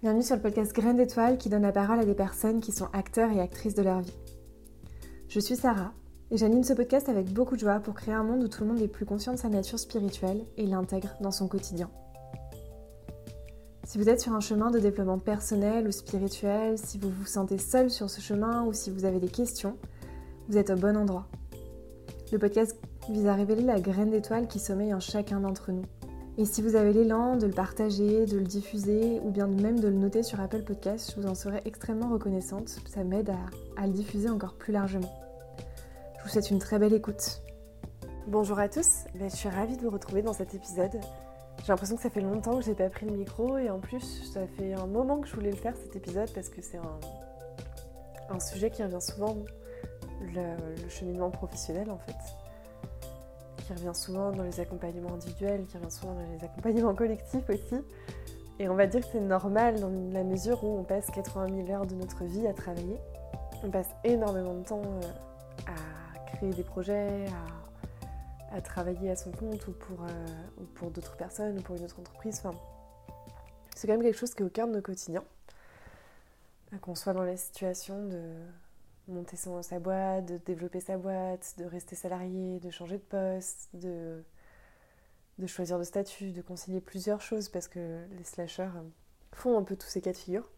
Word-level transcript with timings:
Bienvenue 0.00 0.22
sur 0.22 0.36
le 0.36 0.42
podcast 0.42 0.72
Graines 0.72 0.96
d'étoiles 0.96 1.38
qui 1.38 1.48
donne 1.48 1.62
la 1.62 1.72
parole 1.72 1.98
à 1.98 2.04
des 2.04 2.14
personnes 2.14 2.60
qui 2.60 2.70
sont 2.70 2.86
acteurs 2.92 3.32
et 3.32 3.40
actrices 3.40 3.74
de 3.74 3.82
leur 3.82 4.00
vie. 4.00 4.14
Je 5.28 5.40
suis 5.40 5.56
Sarah 5.56 5.92
et 6.30 6.36
j'anime 6.36 6.62
ce 6.62 6.72
podcast 6.72 7.08
avec 7.08 7.32
beaucoup 7.32 7.56
de 7.56 7.60
joie 7.60 7.80
pour 7.80 7.94
créer 7.94 8.14
un 8.14 8.22
monde 8.22 8.44
où 8.44 8.46
tout 8.46 8.62
le 8.62 8.68
monde 8.68 8.80
est 8.80 8.86
plus 8.86 9.04
conscient 9.04 9.32
de 9.32 9.38
sa 9.38 9.48
nature 9.48 9.80
spirituelle 9.80 10.44
et 10.56 10.66
l'intègre 10.66 11.16
dans 11.20 11.32
son 11.32 11.48
quotidien. 11.48 11.90
Si 13.82 13.98
vous 13.98 14.08
êtes 14.08 14.20
sur 14.20 14.34
un 14.34 14.40
chemin 14.40 14.70
de 14.70 14.78
développement 14.78 15.18
personnel 15.18 15.88
ou 15.88 15.90
spirituel, 15.90 16.78
si 16.78 16.96
vous 16.96 17.10
vous 17.10 17.26
sentez 17.26 17.58
seul 17.58 17.90
sur 17.90 18.08
ce 18.08 18.20
chemin 18.20 18.62
ou 18.66 18.72
si 18.72 18.92
vous 18.92 19.04
avez 19.04 19.18
des 19.18 19.26
questions, 19.26 19.76
vous 20.48 20.58
êtes 20.58 20.70
au 20.70 20.76
bon 20.76 20.96
endroit. 20.96 21.26
Le 22.30 22.38
podcast 22.38 22.78
vise 23.10 23.26
à 23.26 23.34
révéler 23.34 23.62
la 23.62 23.80
graine 23.80 24.10
d'étoile 24.10 24.46
qui 24.46 24.60
sommeille 24.60 24.94
en 24.94 25.00
chacun 25.00 25.40
d'entre 25.40 25.72
nous 25.72 25.82
et 26.38 26.44
si 26.44 26.62
vous 26.62 26.76
avez 26.76 26.92
l'élan 26.92 27.34
de 27.34 27.46
le 27.46 27.52
partager, 27.52 28.24
de 28.24 28.38
le 28.38 28.44
diffuser 28.44 29.18
ou 29.24 29.30
bien 29.30 29.48
même 29.48 29.80
de 29.80 29.88
le 29.88 29.96
noter 29.96 30.22
sur 30.22 30.40
Apple 30.40 30.62
Podcast, 30.62 31.12
je 31.12 31.20
vous 31.20 31.26
en 31.26 31.34
serais 31.34 31.62
extrêmement 31.64 32.10
reconnaissante. 32.10 32.78
Ça 32.86 33.02
m'aide 33.02 33.34
à, 33.76 33.86
le 33.88 33.92
diffuser 33.92 34.30
encore 34.30 34.54
plus 34.54 34.72
largement. 34.72 35.12
Je 36.16 36.22
vous 36.22 36.28
souhaite 36.28 36.52
une 36.52 36.60
très 36.60 36.78
belle 36.78 36.94
écoute. 36.94 37.42
Bonjour 38.28 38.60
à 38.60 38.68
tous, 38.68 39.06
ben, 39.16 39.28
je 39.28 39.34
suis 39.34 39.48
ravie 39.48 39.76
de 39.76 39.82
vous 39.82 39.90
retrouver 39.90 40.22
dans 40.22 40.32
cet 40.32 40.54
épisode. 40.54 41.00
J'ai 41.64 41.72
l'impression 41.72 41.96
que 41.96 42.02
ça 42.02 42.10
fait 42.10 42.20
longtemps 42.20 42.58
que 42.58 42.64
j'ai 42.64 42.74
pas 42.74 42.88
pris 42.88 43.06
le 43.06 43.16
micro 43.16 43.58
et 43.58 43.68
en 43.68 43.80
plus 43.80 44.22
ça 44.32 44.46
fait 44.46 44.74
un 44.74 44.86
moment 44.86 45.18
que 45.18 45.26
je 45.26 45.34
voulais 45.34 45.50
le 45.50 45.56
faire 45.56 45.74
cet 45.74 45.96
épisode 45.96 46.30
parce 46.32 46.50
que 46.50 46.62
c'est 46.62 46.78
un, 48.30 48.38
sujet 48.38 48.70
qui 48.70 48.84
revient 48.84 49.02
souvent, 49.02 49.38
le 50.20 50.88
cheminement 50.88 51.30
professionnel 51.30 51.90
en 51.90 51.98
fait 51.98 52.14
qui 53.68 53.74
revient 53.74 53.94
souvent 53.94 54.32
dans 54.32 54.44
les 54.44 54.60
accompagnements 54.60 55.12
individuels, 55.12 55.66
qui 55.66 55.76
revient 55.76 55.90
souvent 55.90 56.14
dans 56.14 56.26
les 56.32 56.42
accompagnements 56.42 56.94
collectifs 56.94 57.48
aussi. 57.50 57.84
Et 58.58 58.68
on 58.68 58.74
va 58.74 58.86
dire 58.86 59.02
que 59.02 59.08
c'est 59.12 59.20
normal 59.20 59.78
dans 59.78 59.90
la 60.12 60.24
mesure 60.24 60.64
où 60.64 60.78
on 60.78 60.84
passe 60.84 61.10
80 61.10 61.66
000 61.66 61.70
heures 61.70 61.86
de 61.86 61.94
notre 61.94 62.24
vie 62.24 62.46
à 62.46 62.54
travailler. 62.54 62.96
On 63.62 63.70
passe 63.70 63.90
énormément 64.04 64.54
de 64.54 64.64
temps 64.64 64.82
euh, 64.82 65.66
à 65.66 66.18
créer 66.30 66.50
des 66.50 66.62
projets, 66.62 67.26
à, 68.50 68.60
travailler 68.62 69.10
à 69.10 69.16
son 69.16 69.32
compte 69.32 69.66
ou 69.68 69.72
pour, 69.72 70.02
euh, 70.02 70.64
pour 70.74 70.90
d'autres 70.90 71.16
personnes 71.16 71.58
ou 71.58 71.60
pour 71.60 71.76
une 71.76 71.84
autre 71.84 72.00
entreprise. 72.00 72.40
Enfin, 72.42 72.58
c'est 73.76 73.86
quand 73.86 73.92
même 73.92 74.02
quelque 74.02 74.18
chose 74.18 74.34
qui 74.34 74.42
est 74.42 74.46
au 74.46 74.50
cœur 74.50 74.66
de 74.66 74.72
nos 74.72 74.82
quotidiens. 74.82 75.24
Qu'on 76.80 76.94
soit 76.94 77.12
dans 77.12 77.22
la 77.22 77.36
situation 77.36 78.06
de 78.06 78.32
monter 79.08 79.36
son, 79.36 79.62
sa 79.62 79.78
boîte, 79.78 80.26
de 80.26 80.38
développer 80.38 80.80
sa 80.80 80.96
boîte, 80.96 81.54
de 81.58 81.64
rester 81.64 81.96
salarié, 81.96 82.60
de 82.60 82.70
changer 82.70 82.98
de 82.98 83.02
poste, 83.02 83.68
de, 83.74 84.22
choisir 85.46 85.78
de 85.78 85.84
statut, 85.84 86.32
de 86.32 86.42
concilier 86.42 86.80
plusieurs 86.80 87.20
choses 87.20 87.48
parce 87.48 87.68
que 87.68 87.98
les 88.16 88.24
slashers 88.24 88.70
font 89.32 89.58
un 89.58 89.62
peu 89.62 89.76
tous 89.76 89.88
ces 89.88 90.00
cas 90.00 90.12
de 90.12 90.16
figure. 90.16 90.48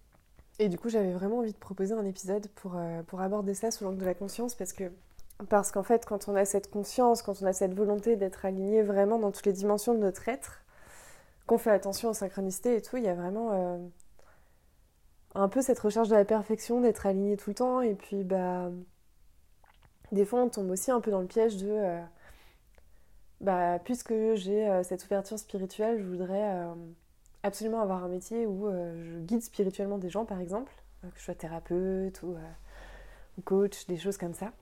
Et 0.58 0.68
du 0.68 0.78
coup, 0.78 0.88
j'avais 0.88 1.12
vraiment 1.12 1.38
envie 1.38 1.52
de 1.52 1.58
proposer 1.58 1.94
un 1.94 2.04
épisode 2.04 2.48
pour, 2.56 2.76
euh, 2.76 3.02
aborder 3.18 3.54
ça 3.54 3.70
sous 3.70 3.84
l'angle 3.84 3.98
de 3.98 4.04
la 4.04 4.14
conscience 4.14 4.54
parce 4.54 4.72
que 4.72 4.90
qu'en 5.48 5.82
fait, 5.82 6.04
quand 6.04 6.28
on 6.28 6.36
a 6.36 6.44
cette 6.44 6.70
conscience, 6.70 7.22
quand 7.22 7.40
on 7.42 7.46
a 7.46 7.52
cette 7.52 7.74
volonté 7.74 8.16
d'être 8.16 8.44
aligné 8.44 8.82
vraiment 8.82 9.18
dans 9.18 9.30
toutes 9.30 9.46
les 9.46 9.52
dimensions 9.52 9.94
de 9.94 9.98
notre 9.98 10.28
être, 10.28 10.62
qu'on 11.46 11.58
fait 11.58 11.70
attention 11.70 12.10
aux 12.10 12.14
synchronicités 12.14 12.76
et 12.76 12.82
tout, 12.82 12.96
il 12.96 13.04
y 13.04 13.08
a 13.08 13.14
vraiment 13.14 13.52
euh, 13.52 13.78
un 15.34 15.48
peu 15.48 15.62
cette 15.62 15.78
recherche 15.78 16.09
de 16.09 16.14
la 16.14 16.25
perfection, 16.25 16.81
d'être 16.81 17.06
aligné 17.06 17.36
tout 17.36 17.50
le 17.50 17.55
temps. 17.55 17.81
Et 17.81 17.95
puis, 17.95 18.25
bah, 18.25 18.70
des 20.12 20.25
fois, 20.25 20.42
on 20.42 20.48
tombe 20.48 20.70
aussi 20.70 20.91
un 20.91 21.00
peu 21.00 21.11
dans 21.11 21.20
le 21.20 21.27
piège 21.27 21.56
de, 21.56 21.69
euh, 21.70 22.00
bah, 23.41 23.78
puisque 23.78 24.14
j'ai 24.34 24.69
euh, 24.69 24.83
cette 24.83 25.05
ouverture 25.05 25.39
spirituelle, 25.39 25.98
je 26.01 26.06
voudrais 26.06 26.55
euh, 26.55 26.75
absolument 27.42 27.81
avoir 27.81 28.03
un 28.03 28.08
métier 28.08 28.47
où 28.47 28.69
je 28.70 29.19
guide 29.20 29.42
spirituellement 29.42 29.98
des 29.98 30.11
gens, 30.11 30.25
par 30.25 30.41
exemple, 30.41 30.73
que 31.03 31.19
je 31.19 31.25
sois 31.25 31.34
thérapeute 31.34 32.23
ou, 32.23 32.36
ou, 33.39 33.42
coach, 33.42 33.86
des 33.86 33.96
choses 33.96 34.19
comme 34.19 34.35
ça. 34.35 34.52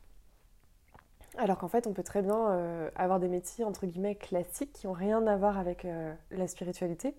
Alors 1.36 1.58
qu'en 1.58 1.68
fait, 1.68 1.86
on 1.86 1.92
peut 1.92 2.02
très 2.02 2.22
bien 2.22 2.90
avoir 2.96 3.20
des 3.20 3.28
métiers 3.28 3.64
entre 3.64 3.86
guillemets 3.86 4.16
classiques 4.16 4.72
qui 4.72 4.86
n'ont 4.86 4.92
rien 4.92 5.26
à 5.26 5.36
voir 5.36 5.58
avec 5.58 5.86
la 6.30 6.48
spiritualité, 6.48 7.14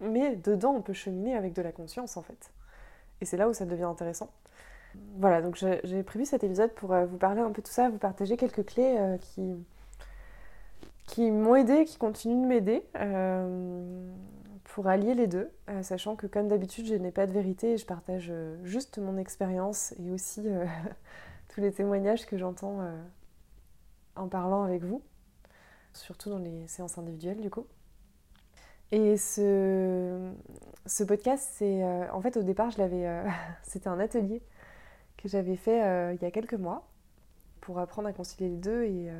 mais 0.00 0.36
dedans, 0.36 0.72
on 0.72 0.82
peut 0.82 0.92
cheminer 0.92 1.36
avec 1.36 1.52
de 1.52 1.62
la 1.62 1.72
conscience 1.72 2.16
en 2.16 2.22
fait. 2.22 2.52
Et 3.20 3.24
c'est 3.24 3.36
là 3.36 3.48
où 3.48 3.52
ça 3.52 3.64
devient 3.64 3.84
intéressant. 3.84 4.30
Voilà, 5.18 5.42
donc 5.42 5.56
j'ai 5.56 6.02
prévu 6.02 6.24
cet 6.24 6.44
épisode 6.44 6.72
pour 6.72 6.92
euh, 6.92 7.04
vous 7.06 7.18
parler 7.18 7.40
un 7.40 7.50
peu 7.50 7.60
de 7.62 7.66
tout 7.66 7.72
ça, 7.72 7.88
vous 7.88 7.98
partager 7.98 8.36
quelques 8.36 8.64
clés 8.64 8.96
euh, 8.98 9.18
qui, 9.18 9.54
qui 11.06 11.30
m'ont 11.30 11.56
aidé, 11.56 11.84
qui 11.84 11.98
continuent 11.98 12.42
de 12.42 12.46
m'aider 12.46 12.84
euh, 12.96 14.10
pour 14.64 14.86
allier 14.86 15.14
les 15.14 15.26
deux, 15.26 15.50
sachant 15.82 16.14
que 16.14 16.26
comme 16.26 16.46
d'habitude, 16.46 16.86
je 16.86 16.94
n'ai 16.94 17.10
pas 17.10 17.26
de 17.26 17.32
vérité 17.32 17.72
et 17.72 17.76
je 17.78 17.86
partage 17.86 18.32
juste 18.64 18.98
mon 18.98 19.16
expérience 19.16 19.94
et 19.98 20.10
aussi 20.10 20.46
tous 21.48 21.60
les 21.60 21.72
témoignages 21.72 22.26
que 22.26 22.36
j'entends 22.36 22.80
en 24.14 24.28
parlant 24.28 24.62
avec 24.64 24.84
vous, 24.84 25.02
surtout 25.94 26.28
dans 26.28 26.38
les 26.38 26.68
séances 26.68 26.98
individuelles 26.98 27.40
du 27.40 27.48
coup. 27.48 27.66
Et 28.90 29.18
ce, 29.18 30.32
podcast, 31.06 31.50
c'est 31.54 31.82
euh, 31.82 32.10
en 32.12 32.22
fait 32.22 32.36
au 32.38 32.42
départ, 32.42 32.70
je 32.70 32.78
l'avais, 32.78 33.06
euh, 33.06 33.28
c'était 33.62 33.88
un 33.88 34.00
atelier 34.00 34.42
que 35.18 35.28
j'avais 35.28 35.56
fait 35.56 35.84
euh, 35.84 36.14
il 36.14 36.22
y 36.22 36.24
a 36.24 36.30
quelques 36.30 36.54
mois 36.54 36.88
pour 37.60 37.78
apprendre 37.78 38.08
à 38.08 38.12
concilier 38.12 38.48
les 38.48 38.56
deux 38.56 38.84
et 38.84 39.10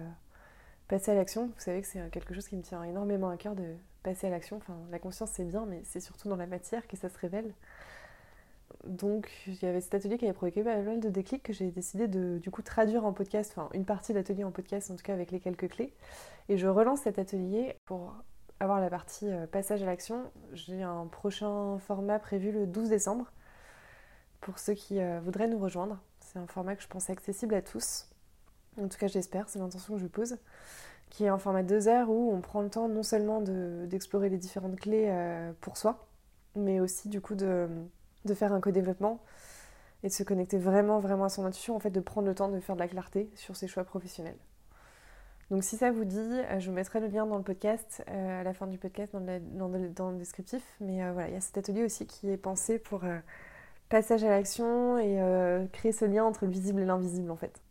passer 0.86 1.10
à 1.10 1.14
l'action. 1.14 1.46
Vous 1.48 1.60
savez 1.60 1.82
que 1.82 1.86
c'est 1.86 2.10
quelque 2.10 2.32
chose 2.32 2.48
qui 2.48 2.56
me 2.56 2.62
tient 2.62 2.82
énormément 2.82 3.28
à 3.28 3.36
cœur 3.36 3.54
de 3.54 3.74
passer 4.02 4.28
à 4.28 4.30
l'action. 4.30 4.56
Enfin, 4.56 4.78
la 4.90 4.98
conscience 4.98 5.30
c'est 5.32 5.44
bien, 5.44 5.66
mais 5.66 5.82
c'est 5.84 6.00
surtout 6.00 6.28
dans 6.28 6.36
la 6.36 6.46
matière 6.46 6.86
que 6.88 6.96
ça 6.96 7.10
se 7.10 7.18
révèle. 7.18 7.52
Donc, 8.86 9.30
il 9.46 9.60
y 9.62 9.66
avait 9.66 9.80
cet 9.80 9.94
atelier 9.94 10.16
qui 10.16 10.24
avait 10.24 10.34
provoqué 10.34 10.62
pas 10.62 10.80
mal 10.80 11.00
de 11.00 11.10
déclics 11.10 11.42
que 11.42 11.52
j'ai 11.52 11.70
décidé 11.70 12.06
de 12.06 12.38
du 12.38 12.50
coup 12.50 12.62
traduire 12.62 13.04
en 13.04 13.12
podcast, 13.12 13.52
enfin 13.54 13.68
une 13.74 13.84
partie 13.84 14.12
de 14.12 14.18
l'atelier 14.18 14.44
en 14.44 14.50
podcast 14.50 14.90
en 14.90 14.96
tout 14.96 15.02
cas 15.02 15.12
avec 15.12 15.30
les 15.30 15.40
quelques 15.40 15.68
clés. 15.68 15.92
Et 16.48 16.56
je 16.56 16.68
relance 16.68 17.00
cet 17.00 17.18
atelier 17.18 17.76
pour 17.84 18.14
avoir 18.60 18.80
la 18.80 18.91
partie 18.91 19.28
euh, 19.28 19.46
passage 19.46 19.82
à 19.82 19.86
l'action, 19.86 20.30
j'ai 20.52 20.82
un 20.82 21.06
prochain 21.06 21.78
format 21.78 22.19
prévu 22.19 22.52
le 22.52 22.66
12 22.66 22.88
décembre 22.88 23.32
pour 24.41 24.58
ceux 24.58 24.74
qui 24.74 25.00
euh, 25.00 25.20
voudraient 25.20 25.48
nous 25.48 25.58
rejoindre. 25.58 25.98
C'est 26.20 26.38
un 26.38 26.46
format 26.46 26.76
que 26.76 26.82
je 26.82 26.88
pense 26.88 27.10
accessible 27.10 27.54
à 27.54 27.62
tous. 27.62 28.08
En 28.80 28.88
tout 28.88 28.98
cas, 28.98 29.06
j'espère, 29.06 29.48
c'est 29.48 29.58
l'intention 29.58 29.94
que 29.94 30.00
je 30.00 30.06
pose. 30.06 30.36
Qui 31.10 31.24
est 31.24 31.28
un 31.28 31.38
format 31.38 31.62
de 31.62 31.69
deux 31.69 31.88
heures 31.88 32.10
où 32.10 32.32
on 32.32 32.41
prend 32.41 32.60
le 32.60 32.69
temps 32.69 32.88
non 32.88 33.02
seulement 33.02 33.41
d'explorer 33.41 34.28
les 34.28 34.36
différentes 34.36 34.76
clés 34.76 35.06
euh, 35.08 35.52
pour 35.60 35.78
soi, 35.78 36.06
mais 36.54 36.80
aussi 36.80 37.08
du 37.08 37.20
coup 37.22 37.34
de, 37.34 37.66
de 38.26 38.34
faire 38.34 38.52
un 38.52 38.60
co-développement 38.60 39.22
et 40.02 40.08
de 40.08 40.12
se 40.12 40.22
connecter 40.22 40.58
vraiment, 40.58 41.00
vraiment 41.00 41.25
à 41.25 41.28
son 41.30 41.46
intuition, 41.46 41.75
en 41.75 41.80
fait, 41.80 41.90
de 41.90 42.00
prendre 42.00 42.28
le 42.28 42.34
temps 42.34 42.48
de 42.48 42.60
faire 42.60 42.76
de 42.76 42.80
la 42.80 42.88
clarté 42.88 43.30
sur 43.34 43.56
ses 43.56 43.69
choix 43.69 43.84
professionnels. 43.84 44.36
Donc 45.50 45.64
si 45.64 45.76
ça 45.76 45.91
vous 45.91 46.04
dit, 46.04 46.19
euh, 46.19 46.60
je 46.60 46.69
vous 46.69 46.76
mettrai 46.76 47.00
le 47.00 47.06
lien 47.06 47.26
dans 47.26 47.38
le 47.38 47.42
podcast, 47.42 48.04
euh, 48.09 48.41
à 48.41 48.42
la 48.42 48.53
fin 48.53 48.66
du 48.66 48.76
podcast, 48.76 49.14
dans, 49.14 49.69
le, 49.69 50.19
descriptif. 50.19 50.62
Mais 50.81 51.03
euh, 51.03 51.12
voilà, 51.12 51.28
il 51.28 51.34
y 51.34 51.36
a 51.36 51.41
cet 51.41 51.56
atelier 51.56 51.84
aussi 51.84 52.06
qui 52.06 52.28
est 52.28 52.36
pensé 52.36 52.78
pour 52.78 53.03
passage 53.88 54.25
à 54.25 54.28
l'action 54.28 54.98
et 54.98 55.19
créer 55.72 55.92
ce 55.92 56.04
lien 56.04 56.25
entre 56.25 56.44
le 56.44 56.50
visible 56.50 56.81
et 56.81 56.84
l'invisible 56.84 57.31
en 57.31 57.37
fait. 57.37 57.62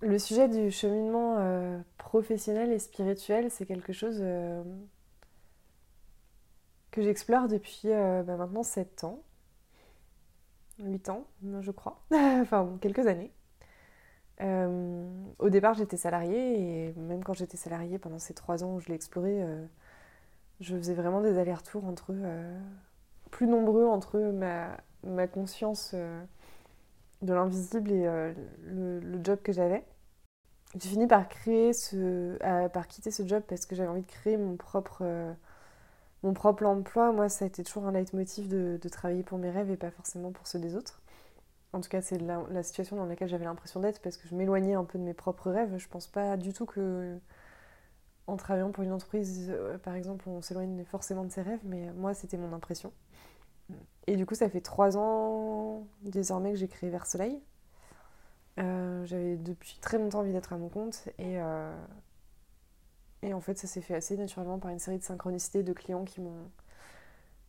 Le 0.00 0.16
sujet 0.20 0.48
du 0.48 0.70
cheminement 0.70 1.82
professionnel 1.96 2.70
et 2.70 2.78
spirituel, 2.78 3.50
c'est 3.50 3.66
quelque 3.66 3.92
chose 3.92 4.22
que 6.92 7.02
j'explore 7.02 7.48
depuis 7.48 7.88
bah, 7.88 8.36
maintenant 8.36 8.62
7 8.62 9.02
ans. 9.02 9.20
8 10.78 11.08
ans, 11.08 11.26
je 11.60 11.72
crois. 11.72 12.00
enfin, 12.12 12.78
quelques 12.80 13.08
années. 13.08 13.32
Euh, 14.40 15.08
au 15.38 15.50
départ, 15.50 15.74
j'étais 15.74 15.96
salariée 15.96 16.88
et 16.88 16.94
même 16.94 17.24
quand 17.24 17.34
j'étais 17.34 17.56
salariée 17.56 17.98
pendant 17.98 18.18
ces 18.18 18.34
trois 18.34 18.62
ans 18.64 18.74
où 18.74 18.80
je 18.80 18.88
l'ai 18.88 18.94
exploré, 18.94 19.42
euh, 19.42 19.64
je 20.60 20.76
faisais 20.76 20.94
vraiment 20.94 21.20
des 21.20 21.38
allers-retours 21.38 21.84
entre 21.84 22.12
euh, 22.12 22.58
plus 23.30 23.46
nombreux 23.46 23.86
entre 23.86 24.18
ma, 24.20 25.26
conscience 25.28 25.94
de 27.22 27.32
l'invisible 27.34 27.92
et 27.92 28.34
le, 28.66 29.20
job 29.24 29.40
que 29.42 29.52
j'avais. 29.52 29.84
J'ai 30.74 30.88
fini 30.90 31.06
par 31.06 31.28
créer 31.28 31.72
ce, 31.72 32.36
par 32.68 32.88
quitter 32.88 33.10
ce 33.10 33.26
job 33.26 33.42
parce 33.48 33.66
que 33.66 33.74
j'avais 33.74 33.88
envie 33.88 34.02
de 34.02 34.06
créer 34.06 34.36
mon 34.36 34.56
propre 34.56 35.04
mon 36.22 36.32
propre 36.34 36.64
emploi. 36.66 37.12
Moi, 37.12 37.28
ça 37.28 37.44
a 37.44 37.48
été 37.48 37.62
toujours 37.62 37.86
un 37.86 37.92
leitmotiv 37.92 38.48
de, 38.48 38.78
de 38.80 38.88
travailler 38.88 39.22
pour 39.22 39.38
mes 39.38 39.50
rêves 39.50 39.70
et 39.70 39.76
pas 39.76 39.90
forcément 39.90 40.32
pour 40.32 40.46
ceux 40.46 40.58
des 40.58 40.74
autres. 40.76 40.97
En 41.72 41.80
tout 41.80 41.88
cas, 41.88 42.00
c'est 42.00 42.18
la, 42.18 42.62
situation 42.62 42.96
dans 42.96 43.04
laquelle 43.06 43.28
j'avais 43.28 43.44
l'impression 43.44 43.80
d'être 43.80 44.00
parce 44.00 44.16
que 44.16 44.26
je 44.26 44.34
m'éloignais 44.34 44.74
un 44.74 44.84
peu 44.84 44.98
de 44.98 45.04
mes 45.04 45.14
propres 45.14 45.50
rêves. 45.50 45.76
Je 45.76 45.88
pense 45.88 46.06
pas 46.06 46.36
du 46.36 46.52
tout 46.52 46.66
que 46.66 47.18
en 48.26 48.36
travaillant 48.36 48.70
pour 48.70 48.84
une 48.84 48.92
entreprise, 48.92 49.48
euh, 49.50 49.78
par 49.78 49.94
exemple, 49.94 50.28
on 50.28 50.42
s'éloigne 50.42 50.84
forcément 50.84 51.24
de 51.24 51.30
ses 51.30 51.42
rêves, 51.42 51.60
mais 51.64 51.90
moi, 51.92 52.14
c'était 52.14 52.36
mon 52.36 52.52
impression. 52.52 52.92
Et 54.06 54.16
du 54.16 54.26
coup, 54.26 54.34
ça 54.34 54.48
fait 54.48 54.60
trois 54.60 54.96
ans 54.96 55.86
désormais 56.02 56.52
que 56.52 56.56
j'ai 56.58 56.68
créé 56.68 56.90
Vers 56.90 57.06
Soleil. 57.06 57.42
Euh, 58.58 59.04
j'avais 59.06 59.36
depuis 59.36 59.78
très 59.80 59.98
longtemps 59.98 60.20
envie 60.20 60.32
d'être 60.32 60.52
à 60.52 60.58
mon 60.58 60.68
compte 60.68 61.08
et, 61.18 61.40
euh, 61.40 61.72
et 63.22 63.32
en 63.32 63.40
fait, 63.40 63.56
ça 63.56 63.66
s'est 63.68 63.80
fait 63.80 63.94
assez 63.94 64.16
naturellement 64.16 64.58
par 64.58 64.70
une 64.70 64.80
série 64.80 64.98
de 64.98 65.04
synchronicités 65.04 65.62
de 65.62 65.72
clients 65.72 66.04
qui 66.04 66.20
m'ont 66.20 66.50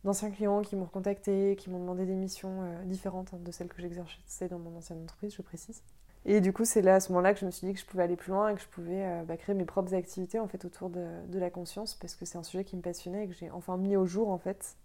d'anciens 0.04 0.30
clients 0.30 0.62
qui 0.62 0.76
m'ont 0.76 0.84
recontacté, 0.84 1.56
qui 1.56 1.70
m'ont 1.70 1.78
demandé 1.80 2.06
des 2.06 2.14
missions 2.14 2.64
différentes 2.84 3.34
hein, 3.34 3.38
de 3.42 3.50
celles 3.52 3.68
que 3.68 3.80
j'exerçais 3.80 4.48
dans 4.48 4.58
mon 4.58 4.76
ancienne 4.76 5.02
entreprise, 5.02 5.34
je 5.34 5.42
précise. 5.42 5.82
Et 6.26 6.40
du 6.40 6.52
coup, 6.52 6.64
c'est 6.64 6.82
là 6.82 6.96
à 6.96 7.00
ce 7.00 7.10
moment-là 7.12 7.32
que 7.32 7.40
je 7.40 7.46
me 7.46 7.50
suis 7.50 7.66
dit 7.66 7.72
que 7.72 7.80
je 7.80 7.86
pouvais 7.86 8.02
aller 8.02 8.16
plus 8.16 8.30
loin 8.30 8.50
et 8.50 8.54
que 8.54 8.60
je 8.60 8.68
pouvais 8.68 9.22
bah, 9.26 9.36
créer 9.36 9.54
mes 9.54 9.64
propres 9.64 9.94
activités 9.94 10.38
en 10.38 10.48
fait 10.48 10.64
autour 10.64 10.90
de, 10.90 11.38
la 11.38 11.50
conscience 11.50 11.94
parce 11.94 12.14
que 12.14 12.24
c'est 12.24 12.38
un 12.38 12.42
sujet 12.42 12.64
qui 12.64 12.76
me 12.76 12.82
passionnait 12.82 13.24
et 13.24 13.28
que 13.28 13.34
j'ai 13.34 13.50
enfin 13.50 13.76
mis 13.76 13.96
au 13.96 14.06
jour 14.06 14.30
en 14.30 14.38
fait, 14.38 14.76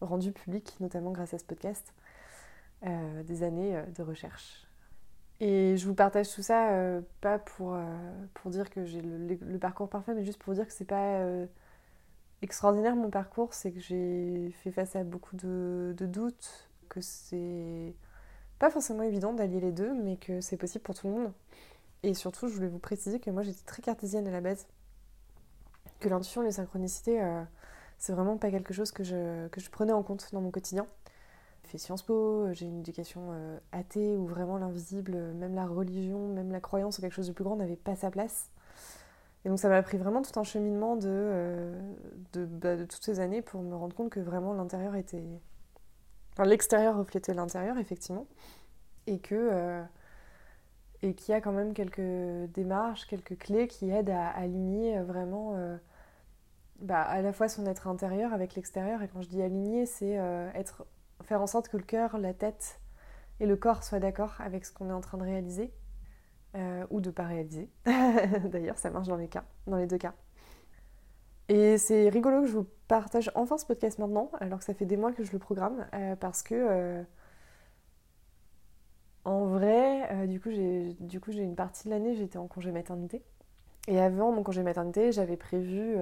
rendu 0.00 0.32
public, 0.32 0.76
notamment 0.80 1.10
grâce 1.10 1.34
à 1.34 1.38
ce 1.38 1.44
podcast, 1.44 1.94
des 2.82 3.42
années 3.42 3.82
de 3.96 4.02
recherche 4.02 4.68
et 5.40 5.76
je 5.76 5.86
vous 5.86 5.94
partage 5.94 6.32
tout 6.32 6.42
ça, 6.42 6.72
euh, 6.72 7.00
pas 7.20 7.38
pour, 7.38 7.74
euh, 7.74 7.84
pour 8.34 8.50
dire 8.50 8.70
que 8.70 8.84
j'ai 8.84 9.00
le, 9.00 9.58
parcours 9.58 9.88
parfait, 9.88 10.14
mais 10.14 10.24
juste 10.24 10.42
pour 10.42 10.54
dire 10.54 10.66
que 10.66 10.72
c'est 10.72 10.84
pas 10.84 11.22
euh, 12.42 12.44
extraordinaire 12.44 12.96
mon 12.96 13.10
parcours, 13.10 13.54
c'est 13.54 13.72
que 13.72 13.80
j'ai 13.80 14.50
fait 14.62 14.70
face 14.70 14.96
à 14.96 15.04
beaucoup 15.04 15.36
de, 15.36 15.94
doutes, 16.00 16.68
que 16.88 17.00
c'est 17.00 17.94
pas 18.58 18.70
forcément 18.70 19.02
évident 19.02 19.32
d'allier 19.32 19.60
les 19.60 19.72
deux, 19.72 19.92
mais 19.94 20.16
que 20.16 20.40
c'est 20.40 20.56
possible 20.56 20.82
pour 20.82 20.94
tout 20.94 21.08
le 21.08 21.14
monde. 21.14 21.32
Et 22.02 22.14
surtout, 22.14 22.48
je 22.48 22.54
voulais 22.54 22.68
vous 22.68 22.78
préciser 22.78 23.20
que 23.20 23.30
moi 23.30 23.42
j'étais 23.42 23.64
très 23.64 23.82
cartésienne 23.82 24.26
à 24.28 24.30
la 24.30 24.40
base, 24.40 24.66
que 26.00 26.08
l'intuition, 26.08 26.42
les 26.42 26.52
synchronicités, 26.52 27.20
c'est 27.98 28.12
vraiment 28.12 28.36
pas 28.36 28.50
quelque 28.50 28.72
chose 28.72 28.92
que 28.92 29.02
je, 29.02 29.48
que 29.48 29.60
je 29.60 29.70
prenais 29.70 29.92
en 29.92 30.02
compte 30.02 30.28
dans 30.32 30.40
mon 30.40 30.50
quotidien 30.50 30.86
fait 31.68 31.78
Sciences 31.78 32.02
Po, 32.02 32.52
j'ai 32.52 32.66
une 32.66 32.80
éducation 32.80 33.28
euh, 33.32 33.58
athée 33.72 34.16
où 34.16 34.26
vraiment 34.26 34.56
l'invisible, 34.56 35.16
même 35.34 35.54
la 35.54 35.66
religion, 35.66 36.28
même 36.28 36.50
la 36.50 36.60
croyance 36.60 36.98
en 36.98 37.02
quelque 37.02 37.12
chose 37.12 37.28
de 37.28 37.32
plus 37.32 37.44
grand 37.44 37.56
n'avait 37.56 37.76
pas 37.76 37.94
sa 37.94 38.10
place. 38.10 38.50
Et 39.48 39.50
donc 39.50 39.58
ça 39.60 39.70
m'a 39.70 39.82
pris 39.82 39.96
vraiment 39.96 40.20
tout 40.20 40.38
un 40.38 40.44
cheminement 40.44 40.94
de, 40.94 41.08
euh, 41.08 41.80
bah, 42.34 42.76
de, 42.76 42.84
toutes 42.84 43.02
ces 43.02 43.18
années 43.18 43.40
pour 43.40 43.62
me 43.62 43.74
rendre 43.74 43.96
compte 43.96 44.10
que 44.10 44.20
vraiment 44.20 44.52
l'intérieur 44.52 44.94
était... 44.94 45.24
Enfin, 46.34 46.44
l'extérieur 46.44 46.98
reflétait 46.98 47.32
l'intérieur, 47.32 47.78
effectivement. 47.78 48.26
Et 49.06 49.18
que... 49.18 49.34
Euh, 49.34 49.82
et 51.00 51.14
qu'il 51.14 51.32
y 51.32 51.34
a 51.34 51.40
quand 51.40 51.52
même 51.52 51.72
quelques 51.72 52.50
démarches, 52.52 53.06
quelques 53.06 53.38
clés 53.38 53.68
qui 53.68 53.88
aident 53.88 54.10
à 54.10 54.28
aligner 54.28 55.00
vraiment 55.00 55.56
bah, 56.80 57.00
à 57.02 57.22
la 57.22 57.32
fois 57.32 57.48
son 57.48 57.64
être 57.64 57.86
intérieur 57.86 58.34
avec 58.34 58.54
l'extérieur. 58.54 59.00
Et 59.02 59.08
quand 59.08 59.22
je 59.22 59.28
dis 59.28 59.40
aligner, 59.40 59.86
c'est 59.86 60.18
être 60.54 60.84
faire 61.22 61.40
en 61.40 61.46
sorte 61.46 61.68
que 61.68 61.76
le 61.78 61.84
cœur, 61.84 62.18
la 62.18 62.34
tête 62.34 62.80
et 63.40 63.46
le 63.46 63.56
corps 63.56 63.84
soient 63.84 64.00
d'accord 64.00 64.34
avec 64.40 64.66
ce 64.66 64.72
qu'on 64.72 64.90
est 64.90 64.92
en 64.92 65.00
train 65.00 65.16
de 65.16 65.22
réaliser 65.22 65.72
euh, 66.54 66.86
ou 66.90 67.00
de 67.00 67.10
pas 67.10 67.24
réaliser. 67.24 67.68
D'ailleurs, 67.84 68.78
ça 68.78 68.90
marche 68.90 69.08
dans 69.08 69.16
les 69.16 69.28
cas, 69.28 69.44
dans 69.66 69.76
les 69.76 69.86
deux 69.86 69.98
cas. 69.98 70.14
Et 71.48 71.76
c'est 71.78 72.08
rigolo 72.08 72.42
que 72.42 72.46
je 72.46 72.52
vous 72.56 72.66
partage 72.88 73.30
enfin 73.34 73.58
ce 73.58 73.66
podcast 73.66 73.98
maintenant, 73.98 74.30
alors 74.40 74.58
que 74.58 74.64
ça 74.64 74.74
fait 74.74 74.86
des 74.86 74.96
mois 74.96 75.12
que 75.12 75.24
je 75.24 75.32
le 75.32 75.38
programme, 75.38 75.86
euh, 75.94 76.16
parce 76.16 76.42
que 76.42 76.54
euh, 76.54 77.02
en 79.24 79.46
vrai, 79.46 80.26
du 80.26 80.40
coup, 80.40 80.50
j'ai 80.50 80.96
une 81.42 81.54
partie 81.54 81.84
de 81.84 81.90
l'année 81.90 82.14
j'étais 82.14 82.38
en 82.38 82.46
congé 82.46 82.72
maternité. 82.72 83.22
Et 83.86 84.00
avant 84.00 84.32
mon 84.32 84.42
congé 84.42 84.62
maternité, 84.62 85.12
j'avais 85.12 85.36
prévu 85.36 85.96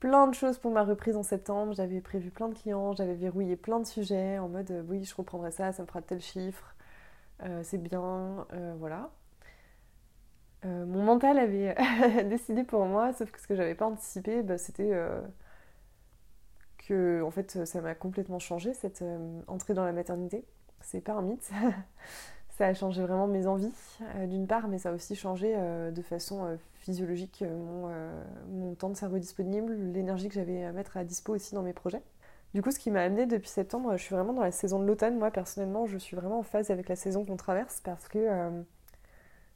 plein 0.00 0.26
de 0.26 0.34
choses 0.34 0.58
pour 0.58 0.70
ma 0.70 0.84
reprise 0.84 1.16
en 1.16 1.22
septembre. 1.22 1.74
J'avais 1.74 2.00
prévu 2.00 2.30
plein 2.30 2.48
de 2.48 2.54
clients, 2.54 2.94
j'avais 2.94 3.14
verrouillé 3.14 3.56
plein 3.56 3.80
de 3.80 3.86
sujets 3.86 4.38
en 4.38 4.48
mode 4.48 4.84
oui, 4.88 5.04
je 5.04 5.14
reprendrai 5.14 5.50
ça, 5.50 5.72
ça 5.72 5.82
me 5.82 5.86
fera 5.86 6.00
tel 6.00 6.20
chiffre, 6.20 6.74
c'est 7.62 7.78
bien, 7.78 8.46
voilà. 8.78 9.10
Mon 10.64 11.02
mental 11.02 11.38
avait 11.38 11.74
décidé 12.24 12.64
pour 12.64 12.84
moi, 12.84 13.12
sauf 13.12 13.30
que 13.30 13.40
ce 13.40 13.46
que 13.46 13.54
j'avais 13.54 13.74
pas 13.74 13.86
anticipé, 13.86 14.42
bah, 14.42 14.58
c'était 14.58 14.92
que 16.78 17.22
en 17.22 17.30
fait 17.30 17.64
ça 17.64 17.80
m'a 17.80 17.94
complètement 17.94 18.38
changé 18.38 18.74
cette 18.74 19.04
entrée 19.46 19.74
dans 19.74 19.84
la 19.84 19.92
maternité. 19.92 20.44
C'est 20.80 21.00
pas 21.00 21.12
un 21.12 21.22
mythe. 21.22 21.50
ça 22.50 22.66
a 22.66 22.74
changé 22.74 23.02
vraiment 23.02 23.26
mes 23.26 23.46
envies 23.46 23.72
d'une 24.26 24.46
part, 24.46 24.68
mais 24.68 24.78
ça 24.78 24.90
a 24.90 24.92
aussi 24.92 25.14
changé 25.14 25.56
de 25.56 26.02
façon 26.02 26.58
physiologique, 26.80 27.42
euh, 27.42 27.56
mon, 27.56 27.88
euh, 27.90 28.24
mon, 28.48 28.74
temps 28.74 28.88
de 28.88 28.96
cerveau 28.96 29.18
disponible, 29.18 29.72
l'énergie 29.92 30.28
que 30.28 30.34
j'avais 30.34 30.64
à 30.64 30.72
mettre 30.72 30.96
à 30.96 31.04
dispo 31.04 31.34
aussi 31.34 31.54
dans 31.54 31.62
mes 31.62 31.72
projets. 31.72 32.02
Du 32.54 32.62
coup, 32.62 32.70
ce 32.72 32.78
qui 32.78 32.90
m'a 32.90 33.02
amené 33.02 33.26
depuis 33.26 33.48
septembre, 33.48 33.96
je 33.96 34.02
suis 34.02 34.14
vraiment 34.14 34.32
dans 34.32 34.42
la 34.42 34.50
saison 34.50 34.80
de 34.80 34.86
l'automne. 34.86 35.16
Moi, 35.16 35.30
personnellement, 35.30 35.86
je 35.86 35.98
suis 35.98 36.16
vraiment 36.16 36.40
en 36.40 36.42
phase 36.42 36.70
avec 36.70 36.88
la 36.88 36.96
saison 36.96 37.24
qu'on 37.24 37.36
traverse 37.36 37.80
parce 37.84 38.08
que 38.08 38.18
euh, 38.18 38.62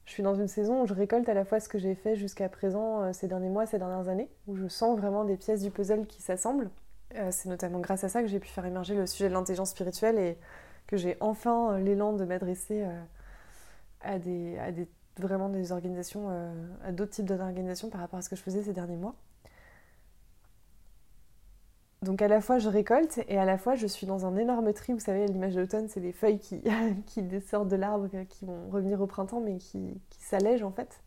je 0.07 0.13
suis 0.13 0.23
dans 0.23 0.35
une 0.35 0.49
saison 0.49 0.83
où 0.83 0.87
je 0.87 0.95
récolte 0.95 1.29
à 1.29 1.35
la 1.35 1.45
fois 1.45 1.61
ce 1.61 1.69
que 1.69 1.79
j'ai 1.79 1.95
fait 1.95 2.17
jusqu'à 2.17 2.49
présent 2.49 3.13
ces 3.13 3.27
derniers 3.27 3.49
mois, 3.49 3.67
ces 3.67 3.79
dernières 3.79 4.09
années, 4.09 4.29
où 4.47 4.57
je 4.57 4.69
sens 4.69 4.99
vraiment 4.99 5.25
des 5.25 5.37
pièces 5.37 5.63
du 5.63 5.71
puzzle 5.71 6.07
qui 6.07 6.21
s'assemblent. 6.21 6.71
c'est 7.31 7.49
notamment 7.49 7.81
grâce 7.81 8.05
à 8.05 8.09
ça 8.09 8.21
que 8.21 8.29
j'ai 8.29 8.39
pu 8.39 8.49
faire 8.49 8.67
émerger 8.67 8.95
le 8.95 9.07
sujet 9.07 9.29
de 9.29 9.35
l'intelligence 9.35 9.71
spirituelle 9.71 10.19
et 10.19 10.37
que 10.87 10.97
j'ai 10.99 11.17
enfin 11.21 11.79
l'élan 11.79 12.13
de 12.13 12.25
m'adresser 12.25 12.85
à 14.03 14.19
des, 14.19 14.59
à 14.59 14.73
des 14.73 14.87
vraiment 15.19 15.49
des 15.49 15.73
organisations, 15.73 16.29
euh, 16.31 16.53
à 16.85 16.93
d'autres 16.93 17.13
types 17.13 17.27
d'organisations 17.27 17.91
par 17.91 18.01
rapport 18.01 18.19
à 18.19 18.23
ce 18.23 18.29
que 18.29 18.37
je 18.37 18.43
faisais 18.43 18.63
ces 18.63 18.73
derniers 18.73 18.97
mois. 18.97 19.15
Donc 22.05 22.23
à 22.23 22.29
la 22.29 22.41
fois 22.41 22.59
je 22.59 22.69
récolte 22.69 23.21
et 23.29 23.39
à 23.39 23.45
la 23.45 23.59
fois 23.59 23.75
je 23.75 23.87
suis 23.87 24.07
dans 24.07 24.27
un 24.27 24.37
énorme 24.37 24.73
tri. 24.73 24.93
Vous 24.93 25.01
savez, 25.01 25.27
l'image 25.27 25.55
de 25.55 25.61
l'automne, 25.61 25.89
c'est 25.89 26.01
les 26.01 26.13
feuilles 26.13 26.39
qui, 26.39 26.63
qui 27.07 27.23
descendent 27.23 27.69
de 27.69 27.77
l'arbre, 27.77 28.09
qui 28.29 28.45
vont 28.45 28.69
revenir 28.71 29.01
au 29.01 29.07
printemps, 29.07 29.41
mais 29.41 29.59
qui, 29.59 30.01
qui 30.11 30.23
s'allègent 30.23 30.65
en 30.65 30.73
fait. 30.73 31.01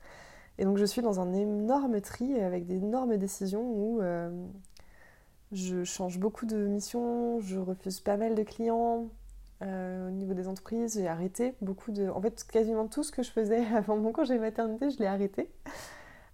Et 0.57 0.65
donc 0.65 0.77
je 0.77 0.85
suis 0.85 1.01
dans 1.01 1.19
un 1.19 1.33
énorme 1.33 2.01
tri 2.01 2.39
avec 2.41 2.65
d'énormes 2.65 3.17
décisions 3.17 3.61
où 3.61 4.01
euh, 4.01 4.29
je 5.51 5.83
change 5.83 6.19
beaucoup 6.19 6.45
de 6.45 6.57
missions, 6.67 7.39
je 7.39 7.59
refuse 7.59 7.99
pas 7.99 8.17
mal 8.17 8.35
de 8.35 8.43
clients, 8.43 9.07
euh, 9.63 10.07
au 10.07 10.11
niveau 10.11 10.33
des 10.33 10.47
entreprises, 10.47 10.95
j'ai 10.95 11.07
arrêté 11.07 11.55
beaucoup 11.61 11.91
de. 11.91 12.09
En 12.09 12.21
fait, 12.21 12.43
quasiment 12.43 12.87
tout 12.87 13.03
ce 13.03 13.11
que 13.11 13.23
je 13.23 13.31
faisais 13.31 13.65
avant 13.75 13.97
mon 13.97 14.11
congé 14.11 14.37
maternité, 14.37 14.89
je 14.91 14.99
l'ai 14.99 15.07
arrêté. 15.07 15.49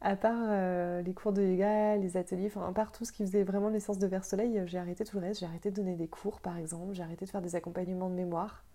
À 0.03 0.17
part 0.17 0.38
euh, 0.38 1.01
les 1.01 1.13
cours 1.13 1.31
de 1.31 1.41
yoga, 1.41 1.95
les 1.95 2.17
ateliers, 2.17 2.47
enfin, 2.47 2.67
à 2.67 2.73
part 2.73 2.91
tout 2.91 3.05
ce 3.05 3.13
qui 3.13 3.25
faisait 3.25 3.44
vraiment 3.44 3.69
l'essence 3.69 3.97
de 4.00 4.05
vers 4.05 4.25
soleil, 4.25 4.61
j'ai 4.65 4.77
arrêté 4.77 5.05
tout 5.05 5.17
le 5.17 5.27
reste. 5.27 5.39
J'ai 5.39 5.45
arrêté 5.45 5.71
de 5.71 5.75
donner 5.75 5.95
des 5.95 6.09
cours, 6.09 6.41
par 6.41 6.57
exemple. 6.57 6.94
J'ai 6.94 7.03
arrêté 7.03 7.25
de 7.25 7.29
faire 7.31 7.41
des 7.41 7.55
accompagnements 7.55 8.09
de 8.09 8.15
mémoire. 8.15 8.65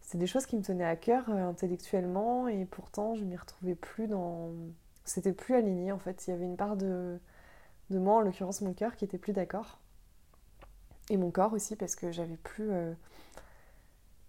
C'est 0.00 0.18
des 0.18 0.26
choses 0.26 0.46
qui 0.46 0.56
me 0.56 0.62
tenaient 0.62 0.86
à 0.86 0.96
cœur 0.96 1.28
euh, 1.28 1.48
intellectuellement 1.48 2.48
et 2.48 2.64
pourtant, 2.64 3.14
je 3.14 3.24
m'y 3.24 3.36
retrouvais 3.36 3.74
plus 3.74 4.08
dans. 4.08 4.50
C'était 5.04 5.32
plus 5.32 5.54
aligné 5.54 5.92
en 5.92 5.98
fait. 5.98 6.26
Il 6.26 6.30
y 6.30 6.32
avait 6.32 6.46
une 6.46 6.56
part 6.56 6.76
de, 6.76 7.18
de 7.90 7.98
moi, 7.98 8.16
en 8.16 8.20
l'occurrence 8.22 8.62
mon 8.62 8.72
cœur, 8.72 8.96
qui 8.96 9.04
était 9.04 9.18
plus 9.18 9.34
d'accord. 9.34 9.78
Et 11.10 11.18
mon 11.18 11.30
corps 11.30 11.52
aussi, 11.52 11.76
parce 11.76 11.94
que 11.94 12.10
j'avais 12.10 12.36
plus 12.36 12.70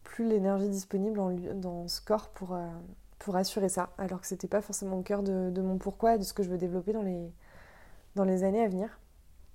plus 0.10 0.28
l'énergie 0.28 0.70
disponible 0.70 1.20
dans 1.60 1.88
ce 1.88 2.02
corps 2.02 2.30
pour, 2.30 2.54
euh, 2.54 2.68
pour 3.20 3.36
assurer 3.36 3.70
ça, 3.70 3.92
alors 3.98 4.22
que 4.22 4.28
c'était 4.28 4.48
pas 4.48 4.62
forcément 4.62 4.98
au 4.98 5.04
cœur 5.04 5.24
de, 5.24 5.62
mon 5.62 5.78
pourquoi 5.78 6.16
et 6.16 6.18
de 6.18 6.24
ce 6.24 6.34
que 6.34 6.42
je 6.42 6.50
veux 6.50 6.58
développer 6.58 6.94
dans 6.94 7.04
les, 7.04 7.32
dans 8.16 8.24
années 8.24 8.64
à 8.64 8.68
venir. 8.68 9.00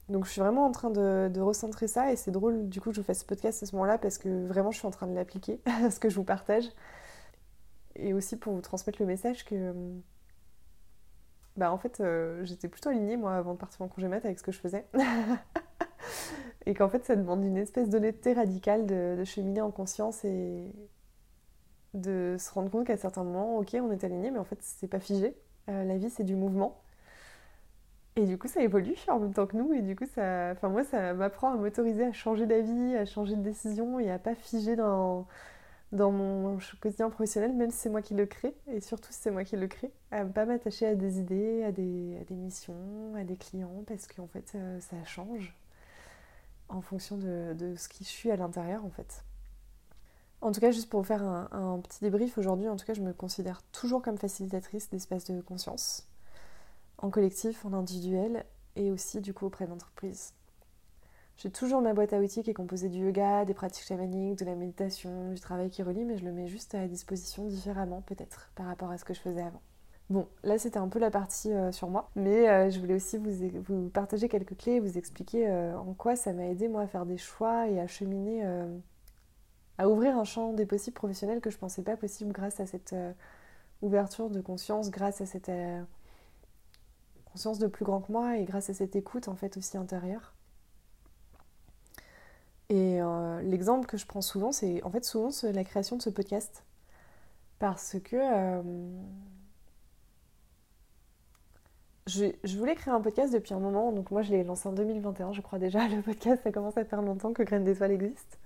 Donc 0.09 0.27
je 0.27 0.31
suis 0.31 0.41
vraiment 0.41 0.67
en 0.67 0.71
train 0.71 0.91
de, 0.91 1.41
recentrer 1.41 1.89
ça 1.89 2.13
et 2.13 2.17
c'est 2.17 2.31
drôle 2.31 2.69
du 2.69 2.81
coup 2.81 2.91
que 2.91 2.97
je 2.97 3.01
vous 3.01 3.07
fasse 3.07 3.21
ce 3.21 3.25
podcast 3.25 3.63
à 3.63 3.67
ce 3.67 3.75
moment-là 3.75 3.99
parce 3.99 4.19
que 4.19 4.47
vraiment 4.47 4.71
je 4.71 4.79
suis 4.79 4.87
en 4.87 4.91
train 4.91 5.07
de 5.07 5.15
l'appliquer 5.15 5.61
ce 5.91 5.99
que 5.99 6.09
je 6.11 6.17
vous 6.17 6.25
partage 6.25 6.65
et 7.97 8.13
aussi 8.13 8.37
pour 8.37 8.53
vous 8.53 8.61
transmettre 8.61 9.01
le 9.01 9.07
message 9.07 9.45
que 9.45 9.73
bah 11.57 11.73
en 11.73 11.79
fait 11.79 12.01
euh, 12.01 12.45
j'étais 12.45 12.69
plutôt 12.69 12.91
alignée 12.91 13.17
moi 13.17 13.35
avant 13.35 13.55
de 13.55 13.59
partir 13.59 13.81
en 13.83 13.89
congé 13.89 14.09
mat 14.09 14.25
avec 14.25 14.39
ce 14.39 14.43
que 14.43 14.53
je 14.53 14.59
faisais 14.59 14.85
et 16.67 16.75
qu'en 16.75 16.89
fait 16.89 17.05
ça 17.05 17.17
demande 17.17 17.45
une 17.45 17.57
espèce 17.57 17.89
d'honnêteté 17.89 18.35
radicale 18.35 18.87
de, 18.87 19.25
cheminer 19.25 19.61
en 19.63 19.71
conscience 19.71 20.25
et 20.25 20.71
de 21.95 22.37
se 22.39 22.53
rendre 22.53 22.71
compte 22.71 22.87
qu'à 22.87 22.97
certains 22.97 23.25
moments, 23.25 23.59
ok, 23.59 23.77
on 23.81 23.91
est 23.91 24.05
aligné, 24.05 24.31
mais 24.31 24.39
en 24.39 24.45
fait 24.45 24.59
c'est 24.61 24.89
pas 24.89 25.01
figé. 25.01 25.35
Euh, 25.69 25.85
la 25.85 25.97
vie 25.97 26.11
c'est 26.11 26.25
du 26.25 26.37
mouvement. 26.37 26.81
Et 28.17 28.27
du 28.27 28.39
coup 28.39 28.49
ça 28.49 28.63
évolue 28.63 28.97
en 29.09 29.19
même 29.19 29.33
temps 29.33 29.47
que 29.47 29.57
nous, 29.57 29.73
et 29.73 29.83
du 29.83 29.97
coup 29.97 30.07
ça, 30.15 30.51
enfin 30.53 30.69
moi 30.69 30.85
ça 30.85 31.15
m'apprend 31.15 31.53
à 31.53 31.57
m'autoriser 31.57 32.05
à 32.05 32.13
changer 32.13 32.47
d'avis, 32.47 32.97
à 32.97 33.05
changer 33.07 33.37
de 33.37 33.43
décision 33.43 33.99
et 33.99 34.11
à 34.11 34.19
pas 34.19 34.35
figer 34.35 34.77
dans, 34.77 35.27
mon 35.93 36.59
quotidien 36.81 37.11
professionnel, 37.11 37.53
même 37.55 37.71
si 37.71 37.79
c'est 37.79 37.91
moi 37.91 38.03
qui 38.03 38.15
le 38.15 38.27
crée, 38.27 38.55
et 38.69 38.81
surtout 38.81 39.13
si 39.13 39.21
c'est 39.21 39.31
moi 39.31 39.45
qui 39.45 39.57
le 39.57 39.67
crée, 39.69 39.93
à 40.11 40.25
ne 40.25 40.31
pas 40.31 40.45
m'attacher 40.45 40.87
à 40.87 40.95
des 40.95 41.19
idées, 41.21 41.65
à 41.65 41.73
des, 41.73 42.19
à 42.21 42.25
des 42.25 42.35
missions, 42.35 43.15
à 43.17 43.25
des 43.25 43.37
clients, 43.37 43.85
parce 43.87 44.07
qu'en 44.07 44.27
fait 44.27 44.53
euh, 44.57 44.81
ça 44.81 44.97
change 45.05 45.55
en 46.69 46.81
fonction 46.81 47.17
de, 47.17 47.75
ce 47.77 47.89
qui 47.89 48.05
je 48.05 48.09
suis 48.09 48.31
à 48.31 48.37
l'intérieur 48.37 48.85
en 48.85 48.91
fait. 48.91 49.25
En 50.45 50.53
tout 50.53 50.61
cas, 50.61 50.73
juste 50.73 50.91
pour 50.91 51.07
faire 51.07 51.23
un, 51.23 51.81
petit 51.81 52.01
débrief 52.03 52.37
aujourd'hui, 52.37 52.69
en 52.69 52.77
tout 52.77 52.85
cas, 52.85 52.93
je 52.93 53.01
me 53.01 53.15
considère 53.15 53.63
toujours 53.73 54.03
comme 54.03 54.19
facilitatrice 54.19 54.91
d'espace 54.91 55.25
de 55.25 55.41
conscience, 55.41 56.07
en 56.99 57.09
collectif, 57.09 57.65
en 57.65 57.73
individuel 57.73 58.45
et 58.77 58.91
aussi 58.91 59.23
du 59.23 59.33
coup 59.33 59.47
auprès 59.47 59.67
d'entreprises. 59.67 60.35
J'ai 61.39 61.51
toujours 61.51 61.81
ma 61.81 61.95
boîte 61.95 62.13
à 62.13 62.19
outils 62.19 62.43
qui 62.43 62.51
est 62.51 62.55
composée 62.55 62.91
du 62.91 62.99
yoga, 62.99 63.47
des 63.47 63.55
pratiques 63.55 63.87
chamaniques, 63.87 64.39
de 64.39 64.45
la 64.45 64.55
méditation, 64.55 65.33
du 65.33 65.41
travail 65.41 65.71
qui 65.71 65.83
relie, 65.83 66.05
mais 66.05 66.19
je 66.19 66.27
le 66.27 66.33
mets 66.33 66.47
juste 66.47 66.75
à 66.75 66.87
disposition 66.89 67.47
différemment 67.47 68.03
peut-être 68.03 68.51
par 68.55 68.67
rapport 68.67 68.91
à 68.91 68.99
ce 68.99 69.07
que 69.07 69.15
je 69.15 69.21
faisais 69.21 69.41
avant. 69.41 69.63
Bon, 70.11 70.29
là 70.43 70.59
c'était 70.59 70.77
un 70.77 70.89
peu 70.89 70.99
la 70.99 71.11
partie 71.11 71.55
euh, 71.55 71.73
sur 71.73 71.89
moi, 71.89 72.11
mais 72.17 72.51
euh, 72.51 72.69
je 72.69 72.79
voulais 72.81 72.93
aussi 72.93 73.17
vous, 73.17 73.31
vous, 73.67 73.89
partager 73.89 74.29
quelques 74.29 74.59
clés, 74.59 74.79
vous 74.79 74.99
expliquer 74.99 75.49
euh, 75.49 75.75
en 75.79 75.95
quoi 75.95 76.17
ça 76.17 76.35
m'a 76.35 76.45
aidé 76.45 76.69
moi 76.69 76.83
à 76.83 76.87
faire 76.87 77.07
des 77.07 77.17
choix 77.17 77.67
et 77.67 77.81
à 77.81 77.87
cheminer, 77.87 78.45
à 79.79 79.89
ouvrir 79.89 80.17
un 80.17 80.25
champ 80.25 80.53
des 80.53 80.67
possibles 80.67 80.95
professionnels 80.95 81.41
que 81.41 81.51
je 81.51 81.59
pensais 81.59 81.83
pas 81.83 81.97
possible 81.97 82.33
grâce 82.33 82.61
à 82.61 82.67
cette 82.67 82.95
ouverture 83.83 84.31
de 84.31 84.41
conscience, 84.41 84.91
grâce 84.91 85.21
à 85.21 85.27
cette 85.27 85.51
conscience 87.25 87.59
de 87.59 87.67
plus 87.67 87.85
grand 87.85 88.01
que 88.01 88.13
moi 88.13 88.39
et 88.39 88.45
grâce 88.45 88.71
à 88.71 88.75
cette 88.75 88.95
écoute 88.97 89.29
en 89.29 89.35
fait 89.35 89.57
aussi 89.57 89.77
intérieure. 89.77 90.35
Et 92.69 93.01
l'exemple 93.43 93.87
que 93.87 93.97
je 93.97 94.07
prends 94.07 94.23
souvent, 94.23 94.53
c'est 94.53 94.83
en 94.85 94.91
fait 94.91 95.05
souvent 95.05 95.31
la 95.43 95.65
création 95.65 95.97
de 95.97 96.03
ce 96.03 96.11
podcast. 96.11 96.65
Parce 97.59 97.97
que 98.01 98.19
je, 102.07 102.59
voulais 102.59 102.75
créer 102.75 102.93
un 102.93 103.01
podcast 103.01 103.33
depuis 103.33 103.55
un 103.55 103.61
moment, 103.61 103.93
donc 103.93 104.11
moi 104.11 104.23
je 104.23 104.31
l'ai 104.31 104.45
lancé 104.45 104.69
en 104.69 104.73
2021, 104.73 105.33
je 105.33 105.41
crois 105.41 105.59
déjà. 105.59 105.89
Le 105.89 106.03
podcast, 106.03 106.43
ça 106.43 106.53
commence 106.53 106.77
à 106.77 106.85
faire 106.85 107.03
longtemps 107.03 107.33
que 107.33 107.43
Graines 107.43 107.65
d'étoiles 107.65 107.93
existe. 107.93 108.39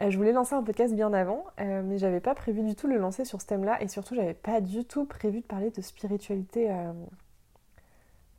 Euh, 0.00 0.10
je 0.10 0.16
voulais 0.16 0.32
lancer 0.32 0.54
un 0.54 0.62
podcast 0.62 0.94
bien 0.94 1.12
avant, 1.12 1.44
euh, 1.60 1.82
mais 1.84 1.98
j'avais 1.98 2.20
pas 2.20 2.34
prévu 2.34 2.62
du 2.62 2.74
tout 2.74 2.86
le 2.86 2.96
lancer 2.96 3.24
sur 3.24 3.40
ce 3.40 3.46
thème-là, 3.46 3.82
et 3.82 3.88
surtout 3.88 4.14
j'avais 4.14 4.34
pas 4.34 4.60
du 4.60 4.84
tout 4.84 5.04
prévu 5.04 5.40
de 5.40 5.46
parler 5.46 5.70
de 5.70 5.80
spiritualité 5.82 6.70
euh, 6.70 6.92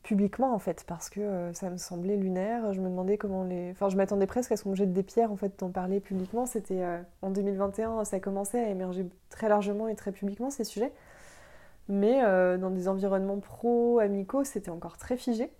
publiquement 0.01 0.53
en 0.55 0.59
fait, 0.59 0.83
parce 0.87 1.09
que 1.09 1.51
ça 1.53 1.69
me 1.69 1.77
semblait 1.77 2.17
lunaire. 2.17 2.73
Je 2.73 2.81
me 2.81 2.89
demandais 2.89 3.17
comment 3.17 3.43
les. 3.43 3.71
Enfin, 3.71 3.89
je 3.89 3.97
m'attendais 3.97 4.25
presque 4.25 4.51
à 4.51 4.57
ce 4.57 4.63
qu'on 4.63 4.71
me 4.71 4.75
jette 4.75 4.93
des 4.93 5.03
pierres 5.03 5.31
en 5.31 5.35
fait 5.35 5.59
d'en 5.59 5.69
parler 5.69 5.99
publiquement. 5.99 6.45
C'était 6.47 6.83
en 7.21 7.29
2021, 7.29 8.05
ça 8.05 8.19
commençait 8.19 8.63
à 8.63 8.69
émerger 8.69 9.05
très 9.29 9.47
largement 9.47 9.87
et 9.87 9.95
très 9.95 10.11
publiquement 10.11 10.49
ces 10.49 10.63
sujets. 10.63 10.91
Mais 11.87 12.21
dans 12.57 12.71
des 12.71 12.87
environnements 12.87 13.39
pro-amicaux, 13.39 14.43
c'était 14.43 14.71
encore 14.71 14.97
très 14.97 15.17
figé. 15.17 15.51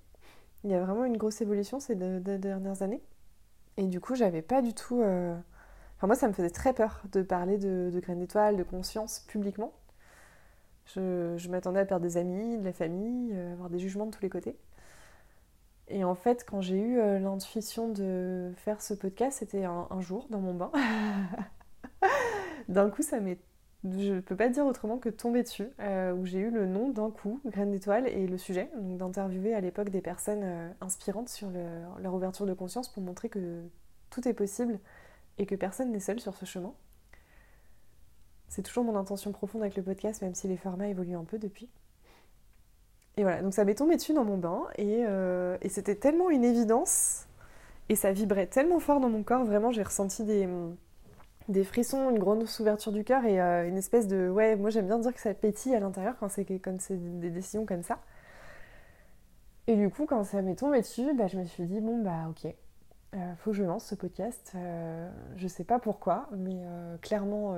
Il 0.64 0.72
y 0.72 0.74
a 0.74 0.80
vraiment 0.80 1.06
une 1.06 1.18
grosse 1.18 1.42
évolution 1.42 1.80
ces 1.80 1.96
deux, 1.96 2.20
dernières 2.20 2.82
années. 2.82 3.02
Et 3.78 3.84
du 3.84 4.00
coup, 4.00 4.16
j'avais 4.16 4.42
pas 4.42 4.64
du 4.64 4.74
tout. 4.74 5.04
Euh, 6.02 6.06
enfin, 6.06 6.08
moi, 6.08 6.16
ça 6.16 6.28
me 6.28 6.34
faisait 6.34 6.50
très 6.50 6.74
peur 6.74 7.02
de 7.12 7.22
parler 7.22 7.58
de, 7.58 7.92
graines 8.02 8.20
d'étoiles, 8.20 8.58
de 8.58 8.64
conscience 8.64 9.20
publiquement. 9.28 9.74
Je, 10.88 11.50
m'attendais 11.50 11.80
à 11.80 11.86
perdre 11.86 12.04
des 12.04 12.18
amis, 12.18 12.58
de 12.58 12.66
la 12.66 12.74
famille, 12.74 13.32
euh, 13.34 13.54
avoir 13.54 13.70
des 13.70 13.80
jugements 13.80 14.08
de 14.08 14.12
tous 14.12 14.22
les 14.22 14.30
côtés. 14.30 14.58
Et 15.88 16.04
en 16.04 16.16
fait, 16.16 16.46
quand 16.50 16.62
j'ai 16.62 16.80
eu 16.80 16.98
l'intuition 17.20 17.90
de 17.90 18.52
faire 18.56 18.82
ce 18.82 18.94
podcast, 18.94 19.40
c'était 19.40 19.66
un, 19.66 20.00
jour 20.00 20.28
dans 20.30 20.40
mon 20.40 20.54
bain. 20.54 20.72
D'un 22.70 22.90
coup, 22.90 23.02
ça 23.02 23.20
m'est 23.20 23.40
je 23.84 24.14
ne 24.14 24.20
peux 24.20 24.36
pas 24.36 24.48
dire 24.48 24.66
autrement 24.66 25.00
que 25.00 25.10
tomber 25.10 25.42
dessus, 25.42 25.68
euh, 25.80 26.14
où 26.14 26.24
j'ai 26.26 26.38
eu 26.38 26.52
le 26.52 26.68
nom 26.68 26.90
d'un 26.90 27.10
coup, 27.10 27.42
Graine 27.48 27.72
d'étoile, 27.72 28.08
et 28.08 28.28
le 28.28 28.38
sujet, 28.38 28.70
donc 28.76 29.00
d'interviewer 29.00 29.56
à 29.56 29.60
l'époque 29.60 29.90
des 29.90 30.02
personnes 30.02 30.44
euh, 30.44 30.70
inspirantes 30.82 31.30
sur 31.30 31.50
leur 32.00 32.14
ouverture 32.14 32.46
de 32.46 32.54
conscience 32.54 32.90
pour 32.90 33.02
montrer 33.02 33.28
que 33.28 33.64
tout 34.12 34.28
est 34.28 34.36
possible 34.36 34.80
et 35.38 35.46
que 35.46 35.56
personne 35.56 35.92
n'est 35.92 36.00
seul 36.00 36.20
sur 36.20 36.36
ce 36.36 36.46
chemin. 36.46 36.74
C'est 38.48 38.64
toujours 38.64 38.84
mon 38.84 38.96
intention 38.96 39.32
profonde 39.32 39.62
avec 39.62 39.76
le 39.76 39.84
podcast, 39.84 40.22
même 40.22 40.36
si 40.36 40.48
les 40.48 40.58
formats 40.58 40.88
évoluent 40.88 41.16
un 41.16 41.24
peu 41.24 41.40
depuis. 41.40 41.70
Et 43.18 43.24
voilà, 43.24 43.42
donc 43.42 43.54
ça 43.54 43.66
m'est 43.66 43.76
tombé 43.76 43.96
dessus 43.96 44.14
dans 44.14 44.26
mon 44.26 44.38
bain, 44.38 44.64
et, 44.78 45.04
euh, 45.06 45.58
et 45.62 45.70
c'était 45.70 45.96
tellement 45.96 46.30
une 46.30 46.44
évidence, 46.44 47.28
et 47.90 47.96
ça 47.96 48.12
vibrait 48.12 48.48
tellement 48.48 48.80
fort 48.80 49.00
dans 49.00 49.10
mon 49.10 49.24
corps, 49.24 49.44
vraiment 49.44 49.72
j'ai 49.72 49.84
ressenti 49.84 50.24
des 50.24 50.48
des 51.52 51.64
frissons, 51.64 52.10
une 52.10 52.20
grande 52.20 52.44
ouverture 52.60 52.92
du 52.92 53.04
cœur 53.04 53.26
et 53.26 53.42
euh, 53.42 53.68
une 53.68 53.78
espèce 53.78 54.08
de 54.08 54.30
ouais, 54.30 54.56
moi 54.56 54.70
j'aime 54.70 54.88
bien 54.88 55.00
dire 55.00 55.14
que 55.14 55.20
ça 55.20 55.34
pétille 55.34 55.76
à 55.76 55.80
l'intérieur 55.80 56.16
quand 56.20 56.30
c'est 56.30 56.46
des 56.50 57.30
décisions 57.30 57.66
comme 57.66 57.84
ça. 57.84 58.00
Et 59.68 59.76
du 59.76 59.90
coup, 59.90 60.06
quand 60.06 60.24
ça 60.24 60.42
m'est 60.42 60.56
tombé 60.56 60.82
dessus, 60.82 61.14
bah, 61.16 61.28
je 61.28 61.38
me 61.38 61.46
suis 61.46 61.66
dit 61.66 61.80
bon 61.82 62.02
bah 62.04 62.30
ok, 62.30 62.54
euh, 63.16 63.36
faut 63.38 63.52
que 63.52 63.58
je 63.58 63.64
lance 63.64 63.86
ce 63.86 63.96
podcast. 63.96 64.54
Euh, 64.56 65.10
je 65.36 65.48
sais 65.48 65.64
pas 65.64 65.80
pourquoi, 65.80 66.30
mais 66.36 66.62
clairement, 67.02 67.56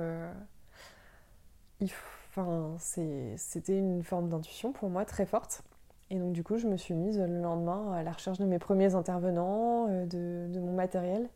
c'était 2.78 3.78
une 3.78 4.02
forme 4.02 4.28
d'intuition 4.28 4.72
pour 4.72 4.90
moi 4.90 5.04
très 5.04 5.26
forte. 5.26 5.62
Et 6.10 6.18
donc 6.18 6.32
du 6.32 6.44
coup, 6.44 6.58
je 6.58 6.66
me 6.66 6.76
suis 6.76 6.94
mise 6.94 7.18
le 7.18 7.40
lendemain 7.40 7.92
à 7.92 8.02
la 8.02 8.12
recherche 8.12 8.38
de 8.38 8.44
mes 8.44 8.58
premiers 8.58 8.94
intervenants, 8.94 9.86
de, 9.88 10.48
de 10.48 10.60
mon 10.60 10.72
matériel. 10.72 11.28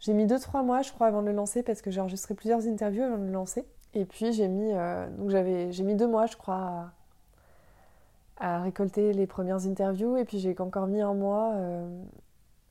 J'ai 0.00 0.14
mis 0.14 0.26
2-3 0.26 0.64
mois, 0.64 0.80
je 0.82 0.92
crois, 0.92 1.06
avant 1.06 1.20
de 1.20 1.26
le 1.26 1.34
lancer 1.34 1.62
parce 1.62 1.82
que 1.82 1.90
j'ai 1.90 2.00
enregistré 2.00 2.34
plusieurs 2.34 2.66
interviews 2.66 3.02
avant 3.02 3.18
de 3.18 3.24
le 3.24 3.32
lancer. 3.32 3.66
Et 3.92 4.04
puis 4.06 4.32
j'ai 4.32 4.48
mis, 4.48 4.72
euh, 4.72 5.08
donc 5.10 5.30
mis 5.84 5.94
deux 5.94 6.06
mois, 6.06 6.26
je 6.26 6.36
crois, 6.36 6.90
à, 8.38 8.62
récolter 8.62 9.12
les 9.12 9.26
premières 9.26 9.66
interviews. 9.66 10.16
Et 10.16 10.24
puis 10.24 10.38
j'ai 10.38 10.56
encore 10.58 10.86
mis 10.86 11.02
un 11.02 11.14
mois. 11.14 11.52
Euh, 11.54 11.86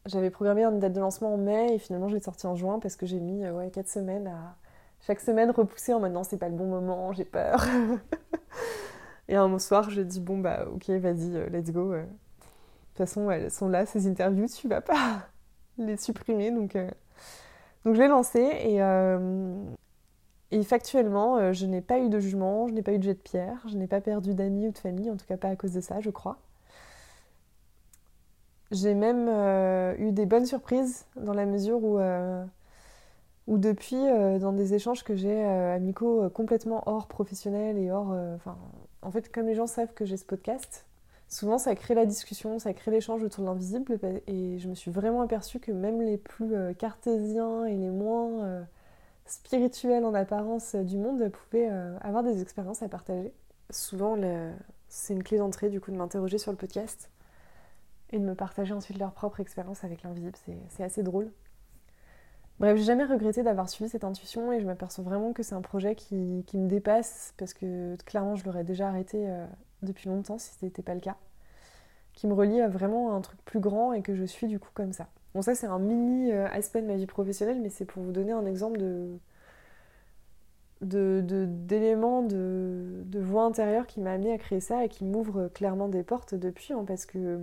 j'avais 0.06 0.30
programmé 0.30 0.64
une 0.64 0.80
date 0.80 0.94
de 0.94 1.00
lancement 1.00 1.34
en 1.34 1.38
mai 1.38 1.76
et 1.76 1.80
finalement 1.80 2.08
je 2.08 2.16
l'ai 2.16 2.22
sorti 2.22 2.48
en 2.48 2.56
juin 2.56 2.80
parce 2.80 2.96
que 2.96 3.06
j'ai 3.06 3.20
mis 3.20 3.44
euh, 3.44 3.54
ouais, 3.54 3.70
4 3.70 3.88
semaines 3.88 4.28
à 4.28 4.56
chaque 5.02 5.20
semaine 5.20 5.52
repousser 5.52 5.94
en 5.94 6.00
mode 6.00 6.14
non, 6.14 6.24
c'est 6.24 6.38
pas 6.38 6.50
le 6.50 6.56
bon 6.56 6.68
moment, 6.68 7.14
j'ai 7.14 7.26
peur. 7.26 7.66
et 9.30 9.36
un 9.36 9.60
soir, 9.60 9.90
je 9.90 10.02
dis 10.02 10.20
bon, 10.20 10.40
bah 10.40 10.66
ok, 10.74 10.90
vas-y, 10.90 11.50
let's 11.50 11.72
go. 11.72 11.94
De 11.94 12.02
toute 12.02 12.98
façon, 12.98 13.32
elles 13.32 13.50
sont 13.52 13.70
là, 13.70 13.86
ces 13.86 14.08
interviews, 14.08 14.48
tu 14.48 14.68
vas 14.68 14.82
pas 14.82 15.28
les 15.78 15.98
supprimer 15.98 16.52
donc. 16.52 16.76
Donc 17.86 17.96
je 17.96 18.02
l'ai 18.02 18.08
lancé 18.08 18.40
et, 18.40 18.82
euh, 18.82 19.64
et 20.52 20.64
factuellement, 20.64 21.38
euh, 21.38 21.54
je 21.54 21.66
n'ai 21.66 21.82
pas 21.82 22.00
eu 22.00 22.10
de 22.10 22.20
jugement, 22.20 22.68
je 22.68 22.74
n'ai 22.74 22.82
pas 22.82 22.92
eu 22.94 22.98
de 22.98 23.04
jet 23.04 23.14
de 23.14 23.20
pierre, 23.20 23.64
je 23.68 23.78
n'ai 23.78 23.88
pas 23.88 24.02
perdu 24.02 24.34
d'amis 24.34 24.68
ou 24.68 24.72
de 24.72 24.78
famille, 24.78 25.10
en 25.10 25.18
tout 25.18 25.26
cas 25.26 25.38
pas 25.38 25.50
à 25.50 25.56
cause 25.56 25.74
de 25.74 25.82
ça, 25.82 26.02
je 26.02 26.10
crois. 26.10 26.38
J'ai 28.72 28.94
même 28.94 29.28
euh, 29.30 29.96
eu 29.98 30.12
des 30.12 30.26
bonnes 30.26 30.46
surprises 30.46 31.06
dans 31.16 31.34
la 31.34 31.46
mesure 31.46 31.84
où, 31.84 32.00
où 33.48 33.58
depuis, 33.58 34.02
dans 34.40 34.54
des 34.54 34.74
échanges 34.74 35.04
que 35.04 35.16
j'ai 35.16 35.44
amicaux 35.44 36.30
complètement 36.30 36.84
hors 36.86 37.08
professionnel 37.08 37.78
et 37.78 37.92
hors... 37.92 38.14
Enfin, 38.36 38.58
en 39.02 39.12
fait, 39.12 39.32
comme 39.32 39.48
les 39.48 39.56
gens 39.56 39.68
savent 39.68 39.94
que 39.94 40.06
j'ai 40.06 40.18
ce 40.18 40.26
podcast, 40.26 40.86
souvent 41.30 41.58
ça 41.58 41.76
crée 41.76 41.94
la 41.94 42.06
discussion, 42.06 42.60
ça 42.60 42.74
crée 42.74 42.92
l'échange 42.92 43.24
autour 43.24 43.44
de 43.44 43.50
l'invisible 43.50 44.00
et 44.28 44.58
je 44.60 44.68
me 44.68 44.76
suis 44.76 44.92
vraiment 44.92 45.22
aperçue 45.22 45.60
que 45.60 45.72
même 45.72 46.02
les 46.02 46.18
plus 46.18 46.54
euh, 46.54 46.74
cartésiens 46.74 47.66
et 47.66 47.76
les 47.76 47.90
moins 47.90 48.44
euh, 48.44 48.64
spirituels 49.26 50.04
en 50.04 50.14
apparence 50.14 50.76
du 50.76 50.98
monde 50.98 51.30
pouvaient 51.30 51.70
euh, 51.72 51.98
avoir 52.02 52.24
des 52.24 52.42
expériences 52.42 52.82
à 52.82 52.90
partager. 52.90 53.32
Souvent 53.70 54.18
c'est 54.88 55.14
une 55.14 55.24
clé 55.24 55.38
d'entrée 55.38 55.70
du 55.70 55.80
coup 55.80 55.92
de 55.92 55.98
m'interroger 55.98 56.40
sur 56.40 56.52
le 56.52 56.58
podcast 56.58 57.10
et 58.12 58.20
de 58.20 58.24
me 58.24 58.36
partager 58.36 58.74
ensuite 58.74 58.98
leur 58.98 59.12
propre 59.12 59.40
expérience 59.40 59.84
avec 59.84 60.04
l'invisible, 60.04 60.34
c'est 60.70 60.84
assez 60.84 61.04
drôle. 61.04 61.32
Bref, 62.60 62.76
j'ai 62.78 62.84
jamais 62.84 63.06
regretté 63.06 63.42
d'avoir 63.42 63.70
suivi 63.70 63.90
cette 63.90 64.04
intuition 64.04 64.52
et 64.52 64.60
je 64.60 64.66
m'aperçois 64.66 65.04
vraiment 65.04 65.32
que 65.32 65.44
c'est 65.44 65.56
un 65.56 65.62
projet 65.62 65.96
qui, 65.96 66.44
me 66.54 66.68
dépasse 66.68 67.34
parce 67.38 67.54
que 67.54 67.96
clairement 68.06 68.36
je 68.36 68.44
l'aurais 68.44 68.66
déjà 68.66 68.90
arrêté 68.90 69.30
depuis 69.82 70.10
longtemps 70.10 70.38
si 70.38 70.54
ce 70.54 70.66
n'était 70.66 70.82
pas 70.82 70.94
le 70.94 71.00
cas, 71.00 71.16
qui 72.14 72.28
me 72.28 72.34
relie 72.34 72.62
à 72.62 72.68
vraiment 72.68 73.16
un 73.16 73.22
truc 73.22 73.40
plus 73.46 73.60
grand 73.60 73.94
et 73.94 74.02
que 74.02 74.16
je 74.16 74.26
suis 74.26 74.48
du 74.48 74.60
coup 74.60 74.72
comme 74.74 74.94
ça. 74.94 75.08
Bon 75.34 75.42
ça 75.42 75.56
c'est 75.56 75.68
un 75.68 75.80
mini 75.80 76.32
euh, 76.32 76.48
aspect 76.48 76.82
de 76.82 76.88
ma 76.88 76.96
vie 76.96 77.06
professionnelle, 77.06 77.62
mais 77.62 77.70
c'est 77.70 77.86
pour 77.86 78.04
vous 78.04 78.12
donner 78.12 78.32
un 78.32 78.46
exemple 78.46 78.80
d'éléments 80.82 82.24
de, 82.24 83.04
de, 83.06 83.20
voix 83.20 83.44
intérieure 83.44 83.86
qui 83.86 84.00
m'a 84.00 84.14
amené 84.14 84.34
à 84.34 84.38
créer 84.38 84.62
ça 84.62 84.84
et 84.86 84.90
qui 84.90 85.04
m'ouvre 85.04 85.50
clairement 85.50 85.90
des 85.90 86.04
portes 86.04 86.36
depuis 86.36 86.74
hein, 86.74 86.84
parce 86.88 87.06
que 87.06 87.40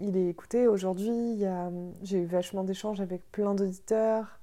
il 0.00 0.16
est 0.16 0.28
écouté 0.28 0.66
aujourd'hui 0.66 1.44
j'ai 2.02 2.18
eu 2.18 2.26
vachement 2.26 2.64
d'échanges 2.64 3.00
avec 3.00 3.30
plein 3.30 3.54
d'auditeurs 3.54 4.38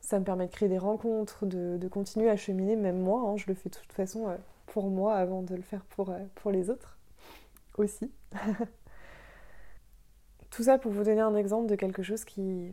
ça 0.00 0.18
me 0.20 0.24
permet 0.24 0.46
de 0.46 0.52
créer 0.52 0.68
des 0.68 0.78
rencontres 0.78 1.46
de, 1.46 1.88
continuer 1.88 2.28
à 2.28 2.36
cheminer 2.36 2.76
même 2.76 3.00
moi 3.00 3.22
hein, 3.26 3.36
je 3.36 3.46
le 3.48 3.54
fais 3.54 3.68
de 3.68 3.74
toute 3.74 3.92
façon 3.92 4.28
euh, 4.28 4.36
pour 4.66 4.90
moi 4.90 5.14
avant 5.14 5.42
de 5.42 5.54
le 5.54 5.62
faire 5.62 5.84
pour, 5.86 6.10
euh, 6.10 6.18
les 6.52 6.68
autres 6.68 6.98
aussi. 7.78 8.12
Tout 10.50 10.62
ça 10.64 10.76
pour 10.78 10.92
vous 10.92 11.02
donner 11.04 11.20
un 11.20 11.34
exemple 11.34 11.66
de 11.66 11.76
quelque 11.76 12.02
chose 12.02 12.24
qui, 12.24 12.72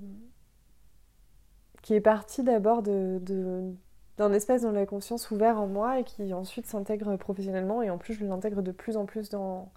est 1.90 2.02
parti 2.02 2.44
d'abord 2.44 2.82
d'un 2.82 4.34
espace 4.34 4.64
dans 4.64 4.72
la 4.72 4.86
conscience 4.86 5.32
ouvert 5.32 5.60
en 5.60 5.68
moi 5.68 6.00
et 6.00 6.04
qui 6.04 6.34
ensuite 6.34 6.66
s'intègre 6.66 7.16
professionnellement 7.18 7.82
et 7.82 7.90
en 7.90 7.98
plus 7.98 8.14
je 8.14 8.26
l'intègre 8.26 8.62
de 8.62 8.72
plus 8.72 8.98
en 8.98 9.06
plus 9.06 9.30
dans, 9.30 9.72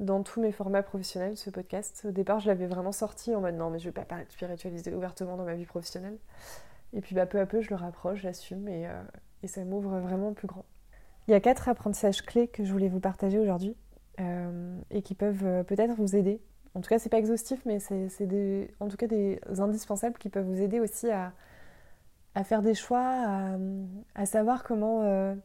dans 0.00 0.22
tous 0.22 0.40
mes 0.40 0.52
formats 0.52 0.82
professionnels, 0.82 1.36
ce 1.36 1.50
podcast. 1.50 2.06
Au 2.08 2.10
départ, 2.10 2.40
je 2.40 2.48
l'avais 2.48 2.66
vraiment 2.66 2.92
sorti 2.92 3.34
en 3.34 3.40
mode 3.40 3.54
non, 3.54 3.70
mais 3.70 3.78
je 3.78 3.84
vais 3.84 3.92
pas 3.92 4.04
parler 4.04 4.24
de 4.24 4.94
ouvertement 4.94 5.36
dans 5.36 5.44
ma 5.44 5.54
vie 5.54 5.66
professionnelle. 5.66 6.18
Et 6.92 7.00
puis 7.00 7.14
bah, 7.14 7.26
peu 7.26 7.40
à 7.40 7.46
peu, 7.46 7.60
je 7.60 7.70
le 7.70 7.76
rapproche, 7.76 8.20
j'assume 8.20 8.68
et, 8.68 8.86
euh, 8.86 9.02
et 9.42 9.48
ça 9.48 9.64
m'ouvre 9.64 9.98
vraiment 9.98 10.32
plus 10.32 10.46
grand. 10.46 10.64
Il 11.26 11.32
y 11.32 11.34
a 11.34 11.40
quatre 11.40 11.68
apprentissages 11.68 12.22
clés 12.22 12.48
que 12.48 12.64
je 12.64 12.72
voulais 12.72 12.88
vous 12.88 13.00
partager 13.00 13.38
aujourd'hui 13.38 13.76
euh, 14.20 14.78
et 14.90 15.02
qui 15.02 15.14
peuvent 15.14 15.44
euh, 15.44 15.62
peut-être 15.62 15.94
vous 15.94 16.16
aider. 16.16 16.40
En 16.74 16.80
tout 16.80 16.88
cas, 16.88 16.98
c'est 16.98 17.08
pas 17.08 17.18
exhaustif, 17.18 17.64
mais 17.66 17.78
c'est 17.78 18.68
en 18.80 18.88
tout 18.88 18.96
cas 18.96 19.06
des 19.06 19.40
indispensables 19.58 20.18
qui 20.18 20.28
peuvent 20.28 20.44
vous 20.44 20.60
aider 20.60 20.80
aussi 20.80 21.08
à, 21.08 21.32
faire 22.42 22.62
des 22.62 22.74
choix, 22.74 23.22
à, 24.16 24.26
savoir 24.26 24.64
comment 24.64 25.36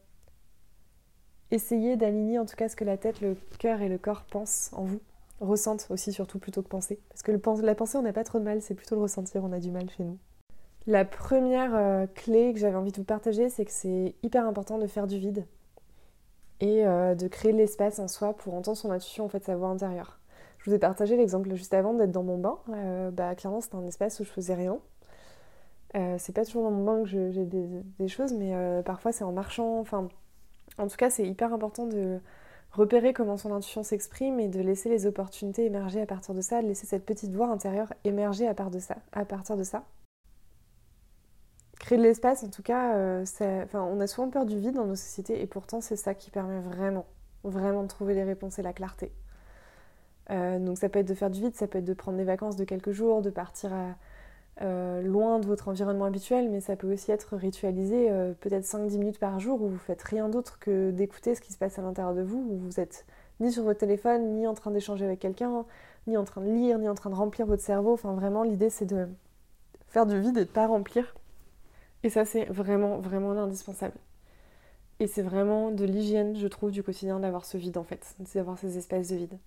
essayez 1.50 1.96
d'aligner 1.96 2.38
en 2.38 2.46
tout 2.46 2.56
cas 2.56 2.68
ce 2.68 2.76
que 2.76 2.84
la 2.84 2.96
tête, 2.96 3.20
le 3.20 3.36
cœur 3.58 3.82
et 3.82 3.88
le 3.88 3.98
corps 3.98 4.22
pensent 4.22 4.70
en 4.72 4.84
vous. 4.84 5.00
Ressentent 5.40 5.86
aussi 5.90 6.12
surtout 6.12 6.38
plutôt 6.38 6.62
que 6.62 6.68
penser. 6.68 6.98
Parce 7.08 7.22
que 7.22 7.32
la 7.32 7.74
pensée, 7.74 7.96
on 7.96 8.02
n'a 8.02 8.12
pas 8.12 8.24
trop 8.24 8.38
de 8.38 8.44
mal, 8.44 8.60
c'est 8.60 8.74
plutôt 8.74 8.94
le 8.96 9.02
ressentir, 9.02 9.42
on 9.42 9.52
a 9.52 9.58
du 9.58 9.70
mal 9.70 9.88
chez 9.88 10.04
nous. 10.04 10.18
La 10.86 11.04
première 11.04 11.74
euh, 11.74 12.06
clé 12.06 12.52
que 12.52 12.58
j'avais 12.58 12.76
envie 12.76 12.92
de 12.92 12.96
vous 12.96 13.04
partager, 13.04 13.48
c'est 13.48 13.64
que 13.64 13.70
c'est 13.70 14.14
hyper 14.22 14.46
important 14.46 14.78
de 14.78 14.86
faire 14.86 15.06
du 15.06 15.18
vide 15.18 15.46
et 16.60 16.86
euh, 16.86 17.14
de 17.14 17.26
créer 17.28 17.52
de 17.52 17.58
l'espace 17.58 17.98
en 17.98 18.08
soi 18.08 18.34
pour 18.34 18.54
entendre 18.54 18.76
son 18.76 18.90
intuition, 18.90 19.24
en 19.24 19.28
fait, 19.28 19.44
sa 19.44 19.56
voix 19.56 19.68
intérieure. 19.68 20.18
Je 20.58 20.68
vous 20.68 20.76
ai 20.76 20.78
partagé 20.78 21.16
l'exemple 21.16 21.54
juste 21.54 21.72
avant 21.72 21.94
d'être 21.94 22.12
dans 22.12 22.22
mon 22.22 22.38
bain. 22.38 22.58
Euh, 22.70 23.10
bah, 23.10 23.34
clairement, 23.34 23.60
c'était 23.60 23.76
un 23.76 23.86
espace 23.86 24.20
où 24.20 24.24
je 24.24 24.30
faisais 24.30 24.54
rien. 24.54 24.78
c'est 26.18 26.34
pas 26.34 26.44
toujours 26.44 26.64
dans 26.64 26.70
mon 26.70 26.84
bain 26.84 27.02
que 27.02 27.08
j'ai 27.08 27.44
des, 27.44 27.66
des, 27.98 28.08
choses, 28.08 28.32
mais 28.34 28.52
parfois 28.82 29.12
c'est 29.12 29.24
en 29.24 29.32
marchant. 29.32 29.80
Enfin, 29.80 30.08
en 30.80 30.88
tout 30.88 30.96
cas, 30.96 31.10
c'est 31.10 31.26
hyper 31.26 31.52
important 31.52 31.86
de 31.86 32.20
repérer 32.72 33.12
comment 33.12 33.36
son 33.36 33.52
intuition 33.52 33.82
s'exprime 33.82 34.40
et 34.40 34.48
de 34.48 34.60
laisser 34.60 34.88
les 34.88 35.06
opportunités 35.06 35.64
émerger 35.64 36.00
à 36.00 36.06
partir 36.06 36.34
de 36.34 36.40
ça, 36.40 36.62
de 36.62 36.68
laisser 36.68 36.86
cette 36.86 37.04
petite 37.04 37.32
voix 37.32 37.48
intérieure 37.48 37.92
émerger 38.04 38.46
à, 38.46 38.54
de 38.54 38.78
ça, 38.78 38.96
à 39.12 39.24
partir 39.24 39.56
de 39.56 39.64
ça. 39.64 39.84
Créer 41.78 41.98
de 41.98 42.02
l'espace, 42.02 42.44
en 42.44 42.50
tout 42.50 42.62
cas, 42.62 42.94
euh, 42.94 43.24
on 43.74 44.00
a 44.00 44.06
souvent 44.06 44.28
peur 44.28 44.46
du 44.46 44.58
vide 44.58 44.74
dans 44.74 44.86
nos 44.86 44.96
sociétés 44.96 45.40
et 45.40 45.46
pourtant 45.46 45.80
c'est 45.80 45.96
ça 45.96 46.14
qui 46.14 46.30
permet 46.30 46.60
vraiment, 46.60 47.06
vraiment 47.42 47.82
de 47.82 47.88
trouver 47.88 48.14
les 48.14 48.24
réponses 48.24 48.58
et 48.58 48.62
la 48.62 48.72
clarté. 48.72 49.12
Euh, 50.30 50.58
donc 50.58 50.78
ça 50.78 50.88
peut 50.88 51.00
être 51.00 51.08
de 51.08 51.14
faire 51.14 51.30
du 51.30 51.40
vide, 51.40 51.56
ça 51.56 51.66
peut 51.66 51.78
être 51.78 51.84
de 51.84 51.94
prendre 51.94 52.18
des 52.18 52.24
vacances 52.24 52.56
de 52.56 52.64
quelques 52.64 52.92
jours, 52.92 53.22
de 53.22 53.30
partir 53.30 53.72
euh, 54.62 55.02
loin 55.02 55.38
de 55.38 55.46
votre 55.46 55.68
environnement 55.68 56.04
habituel, 56.04 56.50
mais 56.50 56.60
ça 56.60 56.76
peut 56.76 56.92
aussi 56.92 57.12
être 57.12 57.36
ritualisé 57.36 58.10
peut-être 58.40 58.64
5-10 58.64 58.98
minutes 58.98 59.18
par 59.18 59.40
jour 59.40 59.62
où 59.62 59.68
vous 59.68 59.78
faites 59.78 60.02
rien 60.02 60.28
d'autre 60.28 60.58
que 60.58 60.90
d'écouter 60.90 61.34
ce 61.34 61.40
qui 61.40 61.52
se 61.52 61.58
passe 61.58 61.78
à 61.78 61.82
l'intérieur 61.82 62.14
de 62.14 62.22
vous, 62.22 62.46
où 62.50 62.56
vous 62.56 62.80
êtes 62.80 63.06
ni 63.40 63.52
sur 63.52 63.62
votre 63.64 63.80
téléphone, 63.80 64.34
ni 64.34 64.46
en 64.46 64.54
train 64.54 64.70
d'échanger 64.70 65.04
avec 65.04 65.18
quelqu'un, 65.18 65.64
ni 66.06 66.16
en 66.16 66.24
train 66.24 66.42
de 66.42 66.50
lire, 66.50 66.78
ni 66.78 66.88
en 66.88 66.94
train 66.94 67.10
de 67.10 67.14
remplir 67.14 67.46
votre 67.46 67.62
cerveau. 67.62 67.92
Enfin 67.92 68.12
vraiment 68.12 68.42
l'idée 68.42 68.70
c'est 68.70 68.86
de 68.86 69.08
faire 69.88 70.06
du 70.06 70.20
vide 70.20 70.36
et 70.36 70.44
de 70.44 70.50
pas 70.50 70.66
remplir 70.66 71.14
et 72.02 72.10
ça, 72.10 72.24
c'est 72.24 72.44
vraiment, 72.46 72.98
vraiment 72.98 73.32
indispensable. 73.32 73.96
Et 75.00 75.06
c'est 75.06 75.22
vraiment 75.22 75.70
de 75.70 75.84
l'hygiène, 75.84 76.36
je 76.36 76.46
trouve, 76.46 76.70
du 76.70 76.82
quotidien 76.82 77.20
d'avoir 77.20 77.44
ce 77.44 77.56
vide 77.56 77.78
en 77.78 77.84
fait, 77.84 78.14
d'avoir 78.34 78.58
ces 78.58 78.78
espaces 78.78 79.08
de 79.08 79.16
vide. 79.16 79.38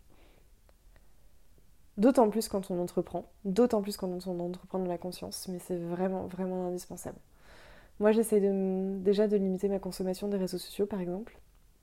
D'autant 1.98 2.30
plus 2.30 2.50
quand 2.50 2.72
on 2.72 2.82
entreprend, 2.82 3.26
d'autant 3.46 3.82
plus 3.82 3.98
quand 3.98 4.10
on 4.28 4.40
entreprend 4.40 4.80
dans 4.80 4.88
la 4.88 4.98
conscience, 4.98 5.48
mais 5.48 5.60
c'est 5.60 5.78
vraiment, 5.78 6.26
vraiment 6.26 6.68
indispensable. 6.68 7.18
Moi, 8.00 8.12
j'essaie 8.12 8.40
de, 8.40 8.98
déjà 9.00 9.28
de 9.28 9.38
limiter 9.38 9.68
ma 9.70 9.80
consommation 9.80 10.28
des 10.28 10.38
réseaux 10.38 10.58
sociaux, 10.58 10.88
par 10.88 11.00
exemple, 11.02 11.38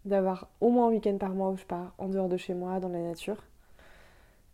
d'avoir 0.05 0.49
au 0.61 0.71
moins 0.71 0.89
un 0.89 0.91
week-end 0.91 1.17
par 1.19 1.31
mois 1.35 1.51
où 1.51 1.57
je 1.57 1.65
pars 1.65 1.95
en 1.99 2.09
dehors 2.09 2.29
de 2.29 2.37
chez 2.37 2.55
moi, 2.55 2.81
dans 2.81 2.89
la 2.89 3.01
nature. 3.01 3.37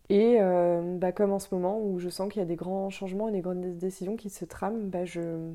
Et 0.08 0.38
euh, 0.40 0.96
bah, 0.98 1.12
comme 1.12 1.32
en 1.32 1.38
ce 1.38 1.52
moment 1.54 1.80
où 1.80 1.98
je 1.98 2.08
sens 2.08 2.30
qu'il 2.32 2.40
y 2.40 2.44
a 2.44 2.46
des 2.46 2.56
grands 2.56 2.90
changements 2.90 3.28
et 3.28 3.32
des 3.32 3.40
grandes 3.40 3.78
décisions 3.78 4.16
qui 4.16 4.30
se 4.30 4.44
trament, 4.44 4.88
bah, 4.88 5.04
je, 5.04 5.50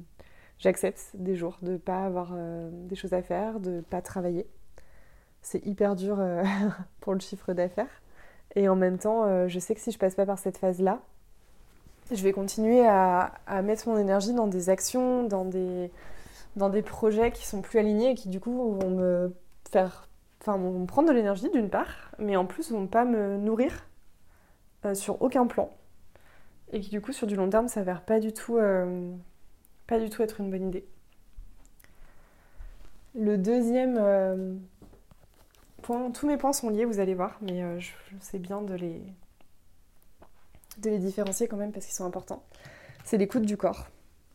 j'accepte 0.59 1.11
des 1.13 1.35
jours 1.35 1.57
de 1.61 1.73
ne 1.73 1.77
pas 1.77 2.03
avoir 2.05 2.31
euh, 2.33 2.69
des 2.71 2.95
choses 2.95 3.13
à 3.13 3.21
faire, 3.21 3.59
de 3.59 3.71
ne 3.71 3.81
pas 3.81 4.01
travailler. 4.01 4.47
C'est 5.41 5.65
hyper 5.65 5.95
dur 5.95 6.17
euh, 6.19 6.43
pour 6.99 7.13
le 7.13 7.19
chiffre 7.19 7.53
d'affaires. 7.53 8.01
Et 8.55 8.67
en 8.67 8.75
même 8.75 8.97
temps, 8.97 9.25
euh, 9.25 9.47
je 9.47 9.59
sais 9.59 9.75
que 9.75 9.81
si 9.81 9.91
je 9.91 9.97
passe 9.97 10.15
pas 10.15 10.25
par 10.25 10.39
cette 10.39 10.57
phase-là, 10.57 10.99
je 12.11 12.21
vais 12.23 12.33
continuer 12.33 12.85
à, 12.85 13.31
mettre 13.63 13.87
mon 13.87 13.97
énergie 13.97 14.33
dans 14.33 14.47
des 14.47 14.69
actions, 14.69 15.23
dans 15.23 15.45
des, 15.45 15.89
dans 16.57 16.69
des 16.69 16.81
projets 16.81 17.31
qui 17.31 17.45
sont 17.45 17.61
plus 17.61 17.79
alignés 17.79 18.11
et 18.11 18.15
qui 18.15 18.27
du 18.27 18.41
coup 18.41 18.73
vont 18.73 18.89
me 18.89 19.33
faire, 19.69 20.09
enfin 20.41 20.57
vont 20.57 20.85
prendre 20.85 21.07
de 21.07 21.13
l'énergie 21.13 21.49
d'une 21.49 21.69
part, 21.69 22.11
mais 22.19 22.35
en 22.35 22.45
plus 22.45 22.71
vont 22.71 22.87
pas 22.87 23.05
me 23.05 23.37
nourrir 23.37 23.87
sur 24.93 25.21
aucun 25.21 25.47
plan. 25.47 25.69
Et 26.73 26.81
qui 26.81 26.89
du 26.89 26.99
coup 26.99 27.13
sur 27.13 27.27
du 27.27 27.35
long 27.35 27.49
terme 27.49 27.69
s'avère 27.69 28.01
pas 28.01 28.19
du 28.19 28.33
tout 28.33 28.57
pas 29.87 29.99
du 29.99 30.09
tout 30.09 30.21
être 30.21 30.41
une 30.41 30.49
bonne 30.49 30.67
idée. 30.67 30.85
Le 33.13 33.37
deuxième 33.37 33.97
euh, 33.99 34.53
tous 35.81 36.27
mes 36.27 36.37
points 36.37 36.53
sont 36.53 36.69
liés, 36.69 36.85
vous 36.85 36.99
allez 36.99 37.15
voir, 37.15 37.37
mais 37.41 37.63
euh, 37.63 37.79
je, 37.79 37.91
sais 38.19 38.39
bien 38.39 38.61
de 38.61 38.73
les, 38.73 39.01
de 40.77 40.89
les 40.89 40.99
différencier 40.99 41.47
quand 41.47 41.57
même 41.57 41.71
parce 41.71 41.85
qu'ils 41.85 41.95
sont 41.95 42.05
importants. 42.05 42.43
C'est 43.03 43.17
l'écoute 43.17 43.45
du 43.45 43.57
corps. 43.57 43.87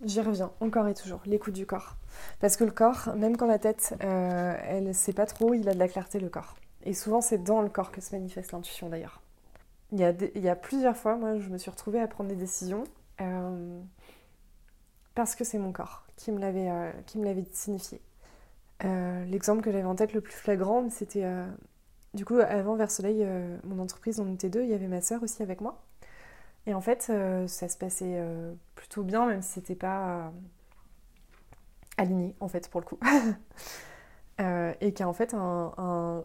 J'y 0.04 0.20
reviens 0.20 0.52
encore 0.60 0.88
et 0.88 0.94
toujours, 0.94 1.22
l'écoute 1.24 1.54
du 1.54 1.66
corps. 1.66 1.96
Parce 2.40 2.56
que 2.56 2.64
le 2.64 2.70
corps, 2.70 3.14
même 3.16 3.36
quand 3.36 3.46
la 3.46 3.58
tête, 3.58 3.94
euh, 4.04 4.56
elle 4.62 4.94
sait 4.94 5.14
pas 5.14 5.26
trop, 5.26 5.54
il 5.54 5.68
a 5.68 5.74
de 5.74 5.78
la 5.78 5.88
clarté 5.88 6.20
le 6.20 6.28
corps. 6.28 6.56
Et 6.84 6.92
souvent 6.92 7.20
c'est 7.20 7.42
dans 7.42 7.62
le 7.62 7.68
corps 7.68 7.90
que 7.90 8.00
se 8.00 8.14
manifeste 8.14 8.52
l'intuition 8.52 8.88
d'ailleurs. 8.88 9.22
Il 9.92 10.00
y, 10.00 10.48
a 10.48 10.56
plusieurs 10.56 10.96
fois, 10.96 11.14
moi 11.14 11.38
je 11.38 11.48
me 11.48 11.58
suis 11.58 11.70
retrouvée 11.70 12.00
à 12.00 12.08
prendre 12.08 12.28
des 12.28 12.34
décisions 12.34 12.82
parce 15.14 15.36
que 15.36 15.44
c'est 15.44 15.58
mon 15.58 15.72
corps 15.72 16.04
qui 16.16 16.32
me 16.32 16.40
l'avait 16.40 16.68
euh, 16.68 16.92
l'avait 17.16 17.46
signifié. 17.52 18.00
Euh, 18.84 19.24
l'exemple 19.26 19.62
que 19.62 19.70
j'avais 19.70 19.84
en 19.84 19.94
tête 19.94 20.12
le 20.12 20.20
plus 20.20 20.34
flagrant, 20.34 20.88
c'était 20.90 21.24
euh, 21.24 21.46
du 22.14 22.24
coup 22.24 22.38
avant 22.38 22.76
Vers 22.76 22.90
Soleil, 22.90 23.26
mon 23.64 23.78
entreprise, 23.78 24.20
on 24.20 24.32
était 24.32 24.50
deux, 24.50 24.62
il 24.62 24.70
y 24.70 24.74
avait 24.74 24.88
ma 24.88 25.00
sœur 25.00 25.22
aussi 25.22 25.42
avec 25.42 25.60
moi. 25.60 25.82
Et 26.66 26.74
en 26.74 26.80
fait, 26.80 27.12
ça 27.46 27.68
se 27.68 27.78
passait 27.78 28.20
plutôt 28.74 29.04
bien, 29.04 29.26
même 29.26 29.40
si 29.40 29.52
c'était 29.52 29.76
pas 29.76 30.32
aligné 31.96 32.34
en 32.40 32.48
fait 32.48 32.68
pour 32.68 32.80
le 32.80 32.86
coup. 32.86 32.98
et 34.80 34.92
qu'en 34.92 35.12
fait, 35.12 35.36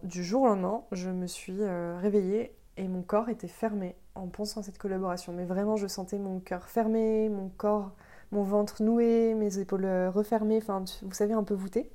du 0.03 0.23
jour 0.23 0.41
au 0.43 0.47
lendemain, 0.47 0.83
je 0.91 1.09
me 1.09 1.27
suis 1.27 1.63
réveillée 1.63 2.55
et 2.77 2.87
mon 2.87 3.03
corps 3.03 3.29
était 3.29 3.47
fermé 3.47 3.95
en 4.15 4.27
pensant 4.27 4.61
à 4.61 4.63
cette 4.63 4.79
collaboration. 4.79 5.31
Mais 5.31 5.45
vraiment, 5.45 5.75
je 5.75 5.85
sentais 5.85 6.17
mon 6.17 6.39
cœur 6.39 6.67
fermé, 6.69 7.29
mon 7.29 7.49
corps 7.49 7.91
mon 8.31 8.43
ventre 8.43 8.81
noué, 8.81 9.33
mes 9.33 9.59
épaules 9.59 9.85
euh, 9.85 10.09
refermées, 10.09 10.57
enfin, 10.57 10.83
vous 11.01 11.13
savez, 11.13 11.33
un 11.33 11.43
peu 11.43 11.53
voûté. 11.53 11.89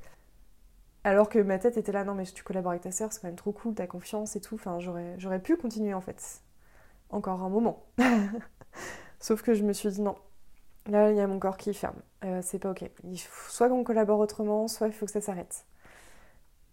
Alors 1.07 1.29
que 1.29 1.39
ma 1.39 1.57
tête 1.61 1.77
était 1.77 1.93
là, 1.93 2.03
non, 2.03 2.17
mais 2.17 2.25
tu 2.25 2.43
collabores 2.43 2.73
avec 2.73 2.83
ta 2.83 2.91
sœur, 2.91 3.13
c'est 3.13 3.21
quand 3.21 3.29
même 3.29 3.37
trop 3.37 3.53
cool, 3.53 3.75
t'as 3.77 3.87
confiance 3.87 4.35
et 4.35 4.41
tout. 4.41 4.57
Enfin, 4.57 4.81
j'aurais 4.81 5.39
pu 5.39 5.57
continuer 5.57 5.95
en 5.95 6.01
fait. 6.01 6.43
Encore 7.11 7.45
un 7.45 7.49
moment. 7.49 7.85
Sauf 9.21 9.41
que 9.43 9.55
je 9.55 9.63
me 9.63 9.73
suis 9.73 9.89
dit 9.89 10.03
non. 10.03 10.17
Là, 10.89 11.13
il 11.13 11.17
y 11.17 11.21
a 11.21 11.29
mon 11.29 11.39
corps 11.39 11.59
qui 11.59 11.73
ferme. 11.75 11.95
Euh, 12.25 12.41
c'est 12.43 12.59
pas 12.59 12.73
ok. 12.73 12.91
Il 13.05 13.19
faut, 13.19 13.53
soit 13.53 13.69
qu'on 13.69 13.85
collabore 13.85 14.19
autrement, 14.19 14.67
soit 14.67 14.89
il 14.89 14.93
faut 14.93 15.07
que 15.07 15.13
ça 15.13 15.21
s'arrête. 15.21 15.65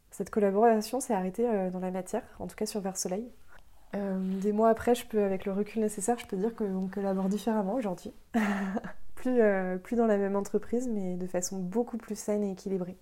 Cette 0.10 0.32
collaboration 0.32 1.00
s'est 1.00 1.14
arrêtée 1.14 1.48
euh, 1.48 1.70
dans 1.70 1.80
la 1.80 1.92
matière, 1.92 2.24
en 2.40 2.48
tout 2.48 2.56
cas 2.56 2.66
sur 2.66 2.82
Vers 2.82 2.98
Soleil. 2.98 3.30
des 3.94 4.52
mois 4.52 4.70
après, 4.70 4.96
je 4.96 5.06
peux, 5.06 5.24
avec 5.24 5.46
le 5.46 5.54
recul 5.54 5.80
nécessaire, 5.84 6.18
je 6.18 6.26
peux 6.26 6.38
dire 6.38 6.56
qu'on 6.56 6.88
collabore 6.88 7.30
différemment 7.30 7.76
aujourd'hui. 7.76 8.12
Euh, 9.26 9.78
plus, 9.78 9.96
dans 9.96 10.06
la 10.06 10.18
même 10.18 10.36
entreprise, 10.36 10.90
mais 10.90 11.16
de 11.16 11.28
façon 11.28 11.58
beaucoup 11.58 11.98
plus 11.98 12.18
saine 12.18 12.44
et 12.44 12.52
équilibrée. 12.52 12.98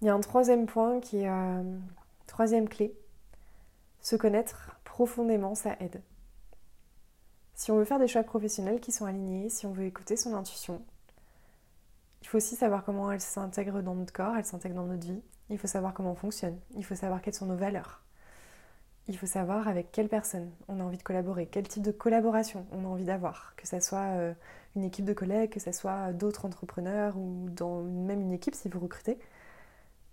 Il 0.00 0.06
y 0.06 0.10
a 0.10 0.14
un 0.14 0.20
troisième 0.20 0.66
point 0.66 1.00
qui 1.00 1.18
est 1.18 1.28
euh, 1.28 1.78
troisième 2.26 2.68
clé. 2.68 2.94
Se 4.00 4.16
connaître 4.16 4.78
profondément, 4.84 5.54
ça 5.54 5.76
aide. 5.80 6.02
Si 7.54 7.70
on 7.70 7.76
veut 7.76 7.84
faire 7.84 7.98
des 7.98 8.08
choix 8.08 8.22
professionnels 8.22 8.80
qui 8.80 8.92
sont 8.92 9.06
alignés, 9.06 9.48
si 9.48 9.66
on 9.66 9.72
veut 9.72 9.84
écouter 9.84 10.16
son 10.16 10.34
intuition, 10.34 10.82
il 12.22 12.28
faut 12.28 12.36
aussi 12.36 12.56
savoir 12.56 12.84
comment 12.84 13.10
elle 13.10 13.20
s'intègre 13.20 13.82
dans 13.82 13.94
notre 13.94 14.12
corps, 14.12 14.36
elle 14.36 14.44
s'intègre 14.44 14.74
dans 14.74 14.86
notre 14.86 15.06
vie. 15.06 15.22
Il 15.48 15.58
faut 15.58 15.66
savoir 15.66 15.94
comment 15.94 16.12
on 16.12 16.16
fonctionne. 16.16 16.58
Il 16.76 16.84
faut 16.84 16.94
savoir 16.94 17.22
quelles 17.22 17.34
sont 17.34 17.46
nos 17.46 17.56
valeurs 17.56 18.02
il 19.08 19.16
faut 19.16 19.26
savoir 19.26 19.68
avec 19.68 19.92
quelle 19.92 20.08
personne 20.08 20.50
on 20.68 20.80
a 20.80 20.82
envie 20.82 20.96
de 20.96 21.02
collaborer, 21.02 21.46
quel 21.46 21.68
type 21.68 21.82
de 21.82 21.92
collaboration 21.92 22.66
on 22.72 22.84
a 22.84 22.88
envie 22.88 23.04
d'avoir, 23.04 23.54
que 23.56 23.66
ce 23.66 23.78
soit 23.80 23.98
euh, 23.98 24.34
une 24.74 24.84
équipe 24.84 25.04
de 25.04 25.12
collègues, 25.12 25.50
que 25.50 25.60
ce 25.60 25.72
soit 25.72 26.12
d'autres 26.12 26.44
entrepreneurs 26.44 27.16
ou 27.16 27.48
dans 27.50 27.82
même 27.82 28.20
une 28.20 28.32
équipe 28.32 28.54
si 28.54 28.68
vous 28.68 28.80
recrutez. 28.80 29.18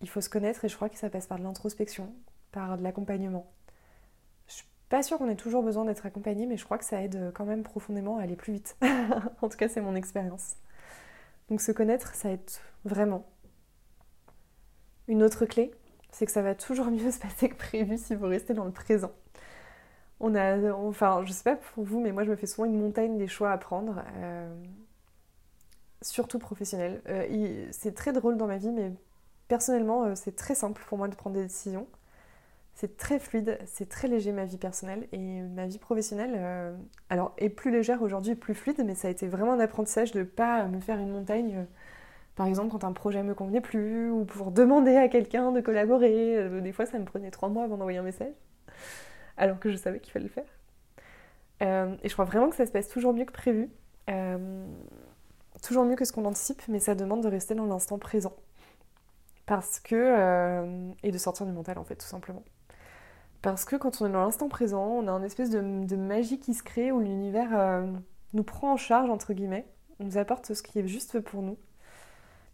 Il 0.03 0.09
faut 0.09 0.19
se 0.19 0.29
connaître 0.29 0.65
et 0.65 0.69
je 0.69 0.75
crois 0.75 0.89
que 0.89 0.97
ça 0.97 1.09
passe 1.09 1.27
par 1.27 1.39
de 1.39 1.43
l'introspection, 1.43 2.13
par 2.51 2.77
de 2.77 2.83
l'accompagnement. 2.83 3.49
Je 4.47 4.55
suis 4.55 4.67
pas 4.89 5.01
sûre 5.01 5.17
qu'on 5.17 5.29
ait 5.29 5.35
toujours 5.37 5.63
besoin 5.63 5.85
d'être 5.85 6.05
accompagné, 6.05 6.45
mais 6.45 6.57
je 6.57 6.65
crois 6.65 6.77
que 6.77 6.83
ça 6.83 7.01
aide 7.01 7.31
quand 7.33 7.45
même 7.45 7.63
profondément 7.63 8.17
à 8.17 8.23
aller 8.23 8.35
plus 8.35 8.51
vite. 8.51 8.75
en 9.41 9.47
tout 9.47 9.57
cas, 9.57 9.69
c'est 9.69 9.79
mon 9.79 9.95
expérience. 9.95 10.57
Donc 11.49 11.61
se 11.61 11.71
connaître, 11.71 12.13
ça 12.15 12.31
aide 12.31 12.51
vraiment. 12.83 13.25
Une 15.07 15.23
autre 15.23 15.45
clé, 15.45 15.71
c'est 16.11 16.25
que 16.25 16.33
ça 16.33 16.41
va 16.41 16.53
toujours 16.53 16.87
mieux 16.91 17.09
se 17.09 17.19
passer 17.19 17.47
que 17.47 17.55
prévu 17.55 17.97
si 17.97 18.13
vous 18.13 18.27
restez 18.27 18.53
dans 18.53 18.65
le 18.65 18.71
présent. 18.71 19.13
On 20.19 20.35
a, 20.35 20.73
enfin, 20.73 21.23
je 21.25 21.31
sais 21.31 21.45
pas 21.45 21.55
pour 21.55 21.85
vous, 21.85 22.01
mais 22.01 22.11
moi 22.11 22.25
je 22.25 22.29
me 22.29 22.35
fais 22.35 22.47
souvent 22.47 22.65
une 22.65 22.77
montagne 22.77 23.17
des 23.17 23.27
choix 23.27 23.51
à 23.53 23.57
prendre, 23.57 24.03
euh, 24.17 24.53
surtout 26.01 26.39
professionnels. 26.39 27.01
Euh, 27.07 27.67
c'est 27.71 27.95
très 27.95 28.11
drôle 28.11 28.35
dans 28.35 28.47
ma 28.47 28.57
vie, 28.57 28.71
mais 28.71 28.91
personnellement, 29.47 30.03
euh, 30.03 30.13
c'est 30.15 30.35
très 30.35 30.55
simple 30.55 30.81
pour 30.87 30.97
moi 30.97 31.07
de 31.07 31.15
prendre 31.15 31.35
des 31.35 31.43
décisions. 31.43 31.87
C'est 32.75 32.97
très 32.97 33.19
fluide, 33.19 33.59
c'est 33.65 33.87
très 33.87 34.07
léger 34.07 34.31
ma 34.31 34.45
vie 34.45 34.57
personnelle 34.57 35.07
et 35.11 35.41
ma 35.41 35.67
vie 35.67 35.77
professionnelle, 35.77 36.75
alors 37.09 37.35
est 37.37 37.49
plus 37.49 37.69
légère 37.69 38.01
aujourd'hui, 38.01 38.33
plus 38.33 38.55
fluide, 38.55 38.81
mais 38.83 38.95
ça 38.95 39.09
a 39.09 39.11
été 39.11 39.27
vraiment 39.27 39.53
un 39.53 39.59
apprentissage 39.59 40.11
de 40.11 40.23
pas 40.23 40.65
me 40.65 40.79
faire 40.79 40.97
une 40.97 41.11
montagne 41.11 41.67
Par 42.35 42.47
exemple, 42.47 42.71
quand 42.71 42.83
un 42.83 42.93
projet 42.93 43.21
me 43.21 43.35
convenait 43.35 43.61
plus, 43.61 44.09
ou 44.09 44.25
pour 44.25 44.51
demander 44.51 44.95
à 44.95 45.07
quelqu'un 45.07 45.51
de 45.51 45.61
collaborer. 45.61 46.35
Euh, 46.37 46.61
des 46.61 46.71
fois, 46.71 46.85
ça 46.85 46.97
me 46.97 47.05
prenait 47.05 47.29
trois 47.31 47.49
mois 47.49 47.65
avant 47.65 47.77
d'envoyer 47.77 47.99
un 47.99 48.03
message, 48.03 48.33
alors 49.37 49.59
que 49.59 49.69
je 49.69 49.77
savais 49.77 49.99
qu'il 49.99 50.11
fallait 50.11 50.25
le 50.25 50.31
faire. 50.31 50.45
Euh, 51.61 51.95
et 52.03 52.09
je 52.09 52.13
crois 52.13 52.25
vraiment 52.25 52.49
que 52.49 52.55
ça 52.55 52.65
se 52.65 52.71
passe 52.71 52.89
toujours 52.89 53.13
mieux 53.13 53.25
que 53.25 53.31
prévu. 53.31 53.69
Euh, 54.09 54.65
toujours 55.61 55.85
mieux 55.85 55.95
que 55.95 56.05
ce 56.05 56.11
qu'on 56.11 56.25
anticipe, 56.25 56.61
mais 56.67 56.79
ça 56.79 56.95
demande 56.95 57.21
de 57.21 57.27
rester 57.27 57.55
dans 57.55 57.65
l'instant 57.65 57.99
présent. 57.99 58.33
Parce 59.45 59.79
que. 59.79 60.93
et 61.03 61.11
de 61.11 61.17
sortir 61.17 61.45
du 61.45 61.51
mental, 61.51 61.77
en 61.77 61.83
fait, 61.83 61.95
tout 61.95 62.07
simplement. 62.07 62.43
Parce 63.41 63.65
que 63.65 63.75
quand 63.75 64.01
on 64.01 64.07
est 64.07 64.11
dans 64.11 64.23
l'instant 64.23 64.47
présent, 64.47 64.85
on 64.85 65.07
a 65.07 65.11
une 65.11 65.25
espèce 65.25 65.49
de, 65.49 65.95
magie 65.95 66.39
qui 66.39 66.53
se 66.53 66.63
crée 66.63 66.91
où 66.91 66.99
l'univers 67.01 67.83
nous 68.33 68.43
prend 68.43 68.73
en 68.73 68.77
charge, 68.77 69.09
entre 69.09 69.33
guillemets, 69.33 69.65
on 69.99 70.05
nous 70.05 70.17
apporte 70.17 70.53
ce 70.53 70.63
qui 70.63 70.79
est 70.79 70.87
juste 70.87 71.19
pour 71.19 71.41
nous. 71.41 71.57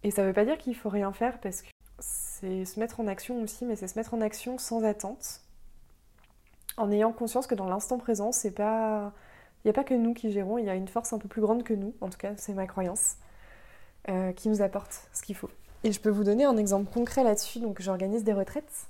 Et 0.04 0.12
ça 0.12 0.24
veut 0.24 0.34
pas 0.34 0.46
dire 0.46 0.58
qu'il 0.58 0.76
faut 0.76 0.90
rien 0.90 1.12
faire 1.12 1.40
parce 1.40 1.62
que 1.62 1.70
c'est 2.00 2.66
se 2.66 2.80
mettre 2.80 3.00
en 3.00 3.08
action 3.08 3.42
aussi, 3.42 3.66
mais 3.66 3.76
c'est 3.76 3.88
se 3.88 3.98
mettre 3.98 4.14
en 4.14 4.22
action 4.22 4.58
sans 4.58 4.84
attente, 4.84 5.42
en 6.78 6.92
ayant 6.92 7.12
conscience 7.12 7.48
que 7.48 7.56
dans 7.56 7.68
l'instant 7.68 7.98
présent, 7.98 8.32
c'est 8.32 8.52
pas, 8.52 9.14
il 9.64 9.68
n'y 9.68 9.72
a 9.72 9.74
pas 9.74 9.84
que 9.84 9.94
nous 9.94 10.14
qui 10.14 10.32
gérons, 10.32 10.58
il 10.58 10.66
y 10.66 10.70
a 10.70 10.76
une 10.76 10.88
force 10.88 11.12
un 11.12 11.20
peu 11.20 11.28
plus 11.28 11.42
grande 11.42 11.64
que 11.64 11.74
nous, 11.74 11.94
en 12.00 12.10
tout 12.10 12.18
cas 12.18 12.34
c'est 12.38 12.54
ma 12.54 12.68
croyance, 12.68 13.18
euh, 14.08 14.32
qui 14.32 14.48
nous 14.48 14.62
apporte 14.62 15.10
ce 15.14 15.22
qu'il 15.22 15.36
faut. 15.36 15.50
Et 15.84 15.92
je 15.92 16.00
peux 16.00 16.10
vous 16.10 16.24
donner 16.24 16.46
un 16.46 16.58
exemple 16.58 16.92
concret 16.92 17.24
là-dessus. 17.24 17.60
Donc 17.60 17.82
j'organise 17.82 18.24
des 18.24 18.34
retraites. 18.34 18.88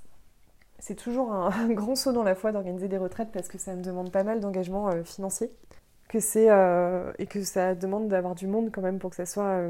C'est 0.78 0.96
toujours 0.96 1.32
un, 1.32 1.68
grand 1.70 1.94
saut 1.94 2.12
dans 2.12 2.24
la 2.24 2.34
foi 2.34 2.52
d'organiser 2.52 2.88
des 2.88 2.98
retraites 2.98 3.30
parce 3.32 3.48
que 3.48 3.58
ça 3.58 3.74
me 3.74 3.82
demande 3.82 4.10
pas 4.10 4.24
mal 4.24 4.40
d'engagement 4.40 4.88
euh, 4.88 5.04
financier, 5.04 5.50
que 6.08 6.20
c'est 6.20 6.50
euh, 6.50 7.12
et 7.18 7.26
que 7.26 7.42
ça 7.42 7.74
demande 7.74 8.08
d'avoir 8.08 8.34
du 8.34 8.46
monde 8.46 8.70
quand 8.72 8.82
même 8.82 8.98
pour 8.98 9.10
que 9.10 9.16
ça 9.16 9.26
soit 9.26 9.68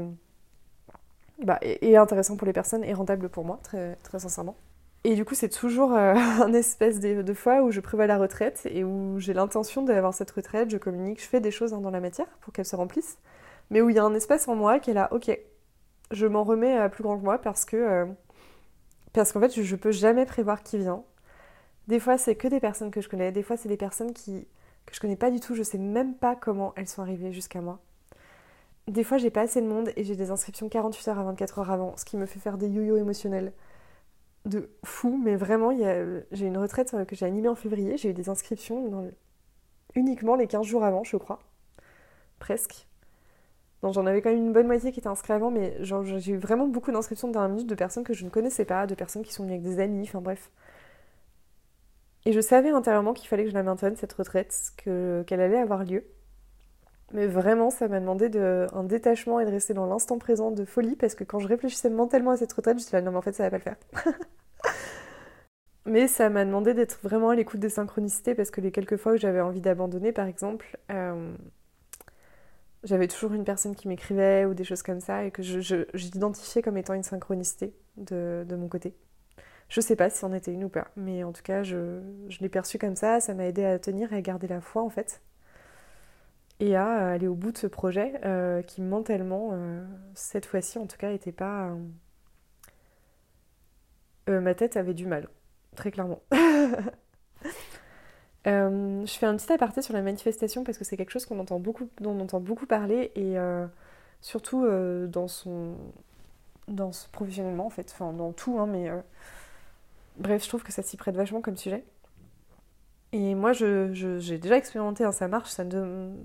bah, 1.43 1.57
et, 1.61 1.97
intéressant 1.97 2.35
pour 2.35 2.45
les 2.45 2.53
personnes 2.53 2.83
et 2.83 2.93
rentable 2.93 3.29
pour 3.29 3.45
moi, 3.45 3.59
très, 3.63 3.95
très 4.03 4.19
sincèrement. 4.19 4.55
Et 5.03 5.15
du 5.15 5.25
coup, 5.25 5.33
c'est 5.33 5.49
toujours 5.49 5.93
euh, 5.93 6.13
un 6.41 6.53
espèce 6.53 6.99
de, 6.99 7.33
fois 7.33 7.63
où 7.63 7.71
je 7.71 7.79
prévois 7.79 8.07
la 8.07 8.17
retraite 8.17 8.67
et 8.69 8.83
où 8.83 9.19
j'ai 9.19 9.33
l'intention 9.33 9.81
d'avoir 9.81 10.13
cette 10.13 10.31
retraite, 10.31 10.69
je 10.69 10.77
communique, 10.77 11.21
je 11.21 11.27
fais 11.27 11.39
des 11.39 11.51
choses 11.51 11.73
hein, 11.73 11.81
dans 11.81 11.89
la 11.89 11.99
matière 11.99 12.27
pour 12.41 12.53
qu'elle 12.53 12.65
se 12.65 12.75
remplisse, 12.75 13.17
mais 13.71 13.81
où 13.81 13.89
il 13.89 13.95
y 13.95 13.99
a 13.99 14.03
un 14.03 14.13
espace 14.13 14.47
en 14.47 14.55
moi 14.55 14.79
qui 14.79 14.91
est 14.91 14.93
là, 14.93 15.09
ok, 15.11 15.37
je 16.11 16.27
m'en 16.27 16.43
remets 16.43 16.77
à 16.77 16.89
plus 16.89 17.03
grand 17.03 17.17
que 17.17 17.23
moi 17.23 17.39
parce 17.39 17.65
que 17.65 17.77
euh, 17.77 18.05
parce 19.13 19.31
qu'en 19.31 19.41
fait, 19.41 19.53
je, 19.53 19.63
je 19.63 19.75
peux 19.75 19.91
jamais 19.91 20.25
prévoir 20.25 20.63
qui 20.63 20.77
vient. 20.77 21.03
Des 21.87 21.99
fois, 21.99 22.17
c'est 22.17 22.35
que 22.35 22.47
des 22.47 22.59
personnes 22.59 22.91
que 22.91 23.01
je 23.01 23.09
connais, 23.09 23.31
des 23.31 23.43
fois, 23.43 23.57
c'est 23.57 23.69
des 23.69 23.77
personnes 23.77 24.13
qui 24.13 24.47
que 24.85 24.95
je 24.95 24.99
connais 24.99 25.15
pas 25.15 25.31
du 25.31 25.39
tout, 25.39 25.55
je 25.55 25.63
sais 25.63 25.77
même 25.77 26.15
pas 26.15 26.35
comment 26.35 26.73
elles 26.75 26.87
sont 26.87 27.01
arrivées 27.01 27.31
jusqu'à 27.31 27.61
moi. 27.61 27.79
Des 28.87 29.03
fois, 29.03 29.17
j'ai 29.17 29.29
pas 29.29 29.41
assez 29.41 29.61
de 29.61 29.67
monde 29.67 29.91
et 29.95 30.03
j'ai 30.03 30.15
des 30.15 30.31
inscriptions 30.31 30.69
48 30.69 31.07
heures 31.09 31.19
à 31.19 31.23
24 31.23 31.59
heures 31.59 31.71
avant, 31.71 31.95
ce 31.97 32.05
qui 32.05 32.17
me 32.17 32.25
fait 32.25 32.39
faire 32.39 32.57
des 32.57 32.67
yo-yo 32.67 32.97
émotionnels 32.97 33.53
de 34.45 34.69
fou. 34.83 35.19
Mais 35.23 35.35
vraiment, 35.35 35.71
j'ai 36.31 36.45
une 36.45 36.57
retraite 36.57 36.93
euh, 36.93 37.05
que 37.05 37.15
j'ai 37.15 37.25
animée 37.25 37.47
en 37.47 37.55
février, 37.55 37.97
j'ai 37.97 38.09
eu 38.09 38.13
des 38.13 38.29
inscriptions 38.29 39.11
uniquement 39.95 40.35
les 40.35 40.47
15 40.47 40.65
jours 40.65 40.83
avant, 40.83 41.03
je 41.03 41.17
crois. 41.17 41.39
Presque. 42.39 42.87
J'en 43.83 44.05
avais 44.05 44.21
quand 44.21 44.29
même 44.29 44.39
une 44.39 44.53
bonne 44.53 44.67
moitié 44.67 44.91
qui 44.91 44.99
était 44.99 45.07
inscrite 45.07 45.31
avant, 45.31 45.51
mais 45.51 45.75
j'ai 45.81 46.31
eu 46.31 46.37
vraiment 46.37 46.67
beaucoup 46.67 46.91
d'inscriptions 46.91 47.27
de 47.27 47.33
dernière 47.33 47.49
minute 47.49 47.67
de 47.67 47.75
personnes 47.75 48.03
que 48.03 48.13
je 48.13 48.25
ne 48.25 48.29
connaissais 48.29 48.65
pas, 48.65 48.85
de 48.85 48.93
personnes 48.93 49.23
qui 49.23 49.33
sont 49.33 49.43
venues 49.43 49.53
avec 49.53 49.63
des 49.63 49.79
amis, 49.79 50.03
enfin 50.03 50.21
bref. 50.21 50.51
Et 52.25 52.33
je 52.33 52.39
savais 52.39 52.69
intérieurement 52.69 53.13
qu'il 53.13 53.27
fallait 53.27 53.43
que 53.43 53.49
je 53.49 53.55
la 53.55 53.63
maintienne, 53.63 53.95
cette 53.95 54.13
retraite, 54.13 54.73
qu'elle 54.77 55.41
allait 55.41 55.57
avoir 55.57 55.83
lieu. 55.83 56.05
Mais 57.13 57.27
vraiment, 57.27 57.69
ça 57.71 57.87
m'a 57.87 57.99
demandé 57.99 58.29
de, 58.29 58.67
un 58.73 58.83
détachement 58.83 59.39
et 59.39 59.45
de 59.45 59.51
rester 59.51 59.73
dans 59.73 59.85
l'instant 59.85 60.17
présent 60.17 60.51
de 60.51 60.63
folie 60.63 60.95
parce 60.95 61.15
que 61.15 61.23
quand 61.23 61.39
je 61.39 61.47
réfléchissais 61.47 61.89
mentalement 61.89 62.31
à 62.31 62.37
cette 62.37 62.53
retraite, 62.53 62.77
je 62.77 62.83
me 62.83 62.87
suis 62.87 62.95
là, 62.95 63.01
non, 63.01 63.11
mais 63.11 63.17
en 63.17 63.21
fait, 63.21 63.33
ça 63.33 63.49
va 63.49 63.49
pas 63.49 63.57
le 63.57 63.63
faire. 63.63 63.75
mais 65.85 66.07
ça 66.07 66.29
m'a 66.29 66.45
demandé 66.45 66.73
d'être 66.73 66.99
vraiment 67.03 67.29
à 67.29 67.35
l'écoute 67.35 67.59
des 67.59 67.69
synchronicités 67.69 68.35
parce 68.35 68.51
que 68.51 68.61
les 68.61 68.71
quelques 68.71 68.97
fois 68.97 69.13
où 69.13 69.17
j'avais 69.17 69.41
envie 69.41 69.59
d'abandonner, 69.59 70.13
par 70.13 70.27
exemple, 70.27 70.77
euh, 70.91 71.33
j'avais 72.83 73.07
toujours 73.07 73.33
une 73.33 73.43
personne 73.43 73.75
qui 73.75 73.87
m'écrivait 73.87 74.45
ou 74.45 74.53
des 74.53 74.63
choses 74.63 74.83
comme 74.83 74.99
ça 74.99 75.25
et 75.25 75.31
que 75.31 75.41
j'identifiais 75.41 76.61
comme 76.61 76.77
étant 76.77 76.93
une 76.93 77.03
synchronicité 77.03 77.73
de, 77.97 78.45
de, 78.47 78.55
mon 78.55 78.67
côté. 78.67 78.95
Je 79.69 79.81
sais 79.81 79.95
pas 79.95 80.09
si 80.09 80.17
c'en 80.17 80.33
était 80.33 80.51
une 80.51 80.63
ou 80.65 80.69
pas, 80.69 80.87
mais 80.95 81.23
en 81.23 81.31
tout 81.31 81.43
cas, 81.43 81.63
je, 81.63 82.01
je 82.29 82.39
l'ai 82.39 82.49
perçu 82.49 82.77
comme 82.77 82.95
ça, 82.95 83.19
ça 83.19 83.33
m'a 83.33 83.45
aidé 83.45 83.63
à 83.63 83.79
tenir 83.79 84.11
et 84.13 84.17
à 84.17 84.21
garder 84.21 84.47
la 84.47 84.61
foi 84.61 84.81
en 84.81 84.89
fait 84.89 85.21
et 86.61 86.75
à 86.75 87.09
aller 87.09 87.27
au 87.27 87.33
bout 87.35 87.51
de 87.51 87.57
ce 87.57 87.67
projet 87.67 88.21
euh, 88.23 88.61
qui 88.61 88.81
mentalement, 88.81 89.49
euh, 89.53 89.83
cette 90.13 90.45
fois-ci 90.45 90.77
en 90.77 90.85
tout 90.85 90.95
cas, 90.97 91.09
n'était 91.09 91.31
pas... 91.31 91.75
Euh, 94.29 94.39
ma 94.39 94.53
tête 94.53 94.77
avait 94.77 94.93
du 94.93 95.07
mal, 95.07 95.27
très 95.75 95.91
clairement. 95.91 96.21
je 98.45 99.13
fais 99.19 99.25
un 99.25 99.35
petit 99.37 99.51
aparté 99.51 99.81
sur 99.81 99.93
la 99.93 100.01
manifestation 100.01 100.63
parce 100.63 100.77
que 100.77 100.83
c'est 100.83 100.97
quelque 100.97 101.11
chose 101.11 101.25
qu'on 101.25 101.39
entend 101.39 101.59
beaucoup, 101.59 101.89
dont 101.99 102.11
on 102.11 102.21
entend 102.21 102.39
beaucoup 102.39 102.65
parler 102.65 103.11
et 103.15 103.35
surtout 104.21 104.67
dans 105.07 105.27
son... 105.27 105.75
Dans 106.67 106.91
ce, 106.91 107.09
professionnellement 107.09 107.65
en 107.65 107.69
fait, 107.69 107.91
enfin 107.91 108.13
dans 108.13 108.31
tout, 108.31 108.57
hein, 108.59 108.67
mais 108.67 108.89
bref, 110.17 110.43
je 110.43 110.47
trouve 110.47 110.63
que 110.63 110.71
ça 110.71 110.83
s'y 110.83 110.95
prête 110.95 111.15
vachement 111.15 111.41
comme 111.41 111.57
sujet. 111.57 111.83
Et 113.13 113.35
moi, 113.35 113.51
j'ai 113.51 113.93
je, 113.93 114.35
déjà 114.35 114.55
expérimenté, 114.55 115.03
hein, 115.03 115.11
ça 115.11 115.27
marche, 115.27 115.49
ça, 115.49 115.65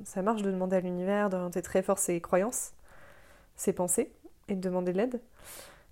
ça, 0.04 0.22
marche 0.22 0.42
de 0.42 0.50
demander 0.52 0.76
à 0.76 0.80
l'univers 0.80 1.30
d'orienter 1.30 1.60
très 1.60 1.82
fort 1.82 1.98
ses 1.98 2.20
croyances, 2.20 2.74
ses 3.56 3.72
pensées, 3.72 4.12
et 4.48 4.54
de 4.54 4.60
demander 4.60 4.92
de 4.92 4.98
l'aide. 4.98 5.20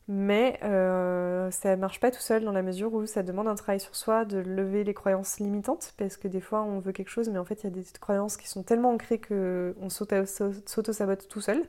Mais 0.07 0.59
euh, 0.63 1.51
ça 1.51 1.77
marche 1.77 1.99
pas 1.99 2.11
tout 2.11 2.21
seul 2.21 2.45
dans 2.45 2.53
la 2.53 2.63
mesure 2.63 2.93
où 2.93 3.07
ça 3.07 3.23
demande 3.23 3.49
un 3.49 3.55
travail 3.55 3.81
sur 3.81 3.97
soi, 3.97 4.27
de 4.27 4.37
lever 4.39 4.85
les 4.85 4.93
croyances 4.93 5.39
limitantes, 5.41 5.95
parce 5.97 6.19
que 6.19 6.29
des 6.29 6.43
fois 6.43 6.63
on 6.63 6.79
veut 6.79 6.93
quelque 6.93 7.09
chose, 7.09 7.31
mais 7.31 7.39
en 7.39 7.45
fait 7.47 7.63
il 7.63 7.65
y 7.65 7.67
a 7.69 7.71
des 7.71 7.85
croyances 8.01 8.37
qui 8.37 8.47
sont 8.47 8.63
tellement 8.63 8.91
ancrées 8.91 9.19
qu'on 9.19 9.89
s'auto-sabote 9.89 11.29
tout 11.29 11.41
seul. 11.41 11.65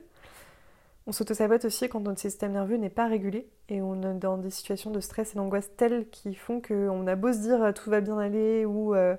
On 1.06 1.12
s'auto-sabote 1.12 1.64
aussi 1.64 1.88
quand 1.88 2.00
notre 2.00 2.20
système 2.20 2.52
nerveux 2.52 2.76
n'est 2.76 2.90
pas 2.90 3.06
régulé 3.06 3.48
et 3.68 3.80
on 3.80 4.02
est 4.02 4.14
dans 4.14 4.38
des 4.38 4.50
situations 4.50 4.90
de 4.90 5.00
stress 5.00 5.32
et 5.32 5.36
d'angoisse 5.36 5.70
telles 5.76 6.08
qui 6.10 6.34
font 6.34 6.60
qu'on 6.60 7.06
a 7.06 7.14
beau 7.14 7.32
se 7.32 7.38
dire 7.38 7.72
tout 7.74 7.90
va 7.90 8.00
bien 8.00 8.18
aller 8.18 8.64
ou, 8.64 8.94
euh, 8.94 9.16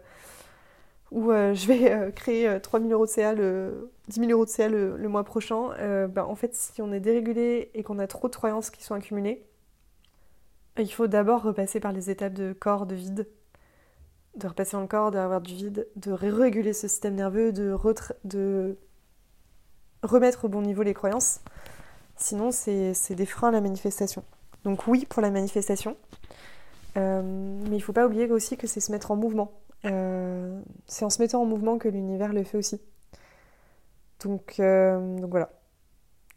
ou 1.12 1.32
euh, 1.32 1.54
je 1.56 1.68
vais 1.68 1.92
euh, 1.92 2.12
créer 2.12 2.60
3000 2.62 2.92
euros 2.92 3.06
de 3.06 3.10
CA, 3.10 3.34
le, 3.34 3.90
10 4.08 4.20
000 4.22 4.32
euros 4.32 4.46
de 4.46 4.50
CA 4.50 4.70
le, 4.70 4.98
mois 5.08 5.24
prochain, 5.24 5.70
bah, 6.08 6.26
en 6.26 6.36
fait 6.36 6.56
si 6.56 6.82
on 6.82 6.92
est 6.94 7.00
dérégulé 7.00 7.72
et 7.74 7.84
qu'on 7.84 8.00
a 8.00 8.08
trop 8.08 8.30
de 8.30 8.36
croyances 8.36 8.70
qui 8.70 8.84
sont 8.84 8.96
accumulées, 8.96 9.48
il 10.80 10.92
faut 10.92 11.08
d'abord 11.08 11.44
repasser 11.44 11.80
par 11.80 11.92
les 11.92 12.10
étapes 12.10 12.34
de 12.34 12.54
corps, 12.54 12.86
de 12.86 12.96
vide, 12.96 13.28
de 14.36 14.48
repasser 14.48 14.74
dans 14.74 14.82
le 14.82 14.88
corps, 14.88 15.12
d'avoir 15.12 15.42
du 15.42 15.54
vide, 15.54 15.88
de 15.96 16.12
réguler 16.12 16.74
ce 16.74 16.88
système 16.88 17.16
nerveux, 17.16 17.52
de, 17.52 18.78
remettre 20.04 20.46
au 20.46 20.48
bon 20.48 20.62
niveau 20.62 20.84
les 20.84 20.94
croyances. 20.94 21.42
Sinon, 22.16 22.52
c'est 22.52 23.16
des 23.16 23.26
freins 23.26 23.50
à 23.50 23.52
la 23.52 23.62
manifestation. 23.62 24.24
Donc 24.64 24.88
oui 24.88 25.06
pour 25.06 25.22
la 25.22 25.32
manifestation, 25.32 25.96
euh, 26.98 27.22
mais 27.22 27.76
il 27.76 27.78
ne 27.78 27.84
faut 27.84 27.94
pas 27.94 28.06
oublier 28.06 28.30
aussi 28.32 28.58
que 28.58 28.68
c'est 28.68 28.80
se 28.80 28.92
mettre 28.92 29.12
en 29.12 29.16
mouvement. 29.16 29.54
Euh, 29.86 30.60
c'est 30.88 31.06
en 31.06 31.10
se 31.10 31.22
mettant 31.22 31.42
en 31.42 31.46
mouvement 31.46 31.78
que 31.78 31.88
l'univers 31.88 32.34
le 32.34 32.44
fait 32.44 32.58
aussi. 32.58 32.82
Donc, 34.24 34.56
euh, 34.60 35.18
donc 35.20 35.30
voilà. 35.30 35.52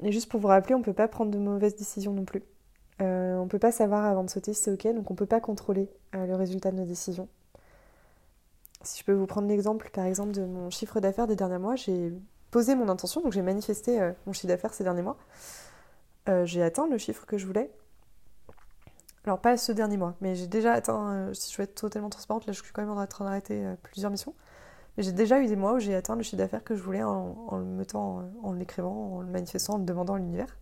Et 0.03 0.13
juste 0.13 0.31
pour 0.31 0.41
vous 0.41 0.49
rappeler, 0.49 0.75
on 0.75 0.79
ne 0.79 0.85
peut 0.85 0.93
pas 0.93 1.09
prendre 1.09 1.31
de 1.31 1.39
mauvaises 1.39 1.77
décisions 1.77 2.13
non 2.13 2.25
plus. 2.25 2.43
on 3.01 3.45
ne 3.45 3.49
peut 3.49 3.59
pas 3.59 3.73
savoir 3.73 4.05
avant 4.05 4.25
de 4.25 4.31
sauter 4.31 4.53
si 4.55 4.63
c'est 4.63 4.73
ok, 4.73 4.95
donc 4.95 5.11
on 5.11 5.15
ne 5.15 5.19
peut 5.19 5.27
pas 5.27 5.41
contrôler 5.41 5.91
le 6.13 6.35
résultat 6.35 6.71
de 6.71 6.77
nos 6.77 6.87
décisions. 6.87 7.29
Si 8.83 9.01
je 9.01 9.05
peux 9.05 9.13
vous 9.13 9.27
prendre 9.27 9.47
l'exemple, 9.49 9.91
par 9.93 10.07
exemple, 10.07 10.33
de 10.33 10.45
mon 10.45 10.71
chiffre 10.71 11.01
d'affaires 11.01 11.27
des 11.27 11.37
derniers 11.37 11.59
mois, 11.59 11.77
j'ai 11.77 12.15
posé 12.51 12.75
mon 12.75 12.89
intention, 12.89 13.21
donc 13.21 13.33
j'ai 13.33 13.43
manifesté 13.43 14.13
mon 14.27 14.33
chiffre 14.33 14.49
d'affaires 14.49 14.73
ces 14.73 14.85
derniers 14.85 15.03
mois. 15.03 15.19
Euh, 16.29 16.45
j'ai 16.45 16.63
atteint 16.63 16.87
le 16.87 16.99
chiffre 16.99 17.27
que 17.27 17.39
je 17.39 17.47
voulais. 17.47 17.71
Alors 19.25 19.41
pas 19.41 19.57
ce 19.57 19.73
dernier 19.73 19.97
mois, 19.97 20.15
mais 20.21 20.35
j'ai 20.35 20.47
déjà 20.47 20.73
atteint, 20.73 21.13
euh, 21.13 21.35
si 21.35 21.53
je 21.53 21.59
veux 21.59 21.65
être 21.65 21.75
totalement 21.75 22.09
transparente, 22.09 22.47
là 22.47 22.53
je 22.53 22.63
suis 22.63 22.73
quand 22.73 22.83
même 22.83 22.91
en 22.91 23.07
train 23.07 23.27
d'arrêter 23.27 23.67
euh, 23.67 23.75
plusieurs 23.83 24.11
missions, 24.11 24.35
j'ai 24.99 25.13
déjà 25.13 25.41
eu 25.41 25.47
des 25.47 25.57
mois 25.57 25.75
où 25.75 25.79
j'ai 25.79 25.95
atteint 25.95 26.17
le 26.17 26.23
chiffre 26.23 26.37
d'affaires 26.37 26.65
que 26.65 26.75
je 26.75 26.83
voulais 26.83 27.03
en, 27.03 27.57
le 27.57 27.65
mettant, 27.65 28.23
en 28.43 28.53
l'écrivant, 28.53 29.17
en 29.17 29.21
le 29.21 29.29
manifestant, 29.29 29.75
en 29.75 29.79
le 29.79 29.85
demandant 29.85 30.15
à 30.15 30.19
l'univers. 30.19 30.59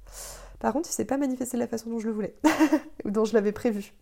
Par 0.59 0.73
contre, 0.73 0.89
il 0.89 0.93
s'est 0.93 1.05
pas 1.05 1.19
manifesté 1.19 1.57
de 1.57 1.63
la 1.63 1.69
façon 1.69 1.91
dont 1.91 1.99
je 1.99 2.07
le 2.07 2.13
voulais, 2.13 2.37
ou 3.05 3.11
dont 3.11 3.25
je 3.25 3.35
l'avais 3.35 3.53
prévu. 3.53 3.95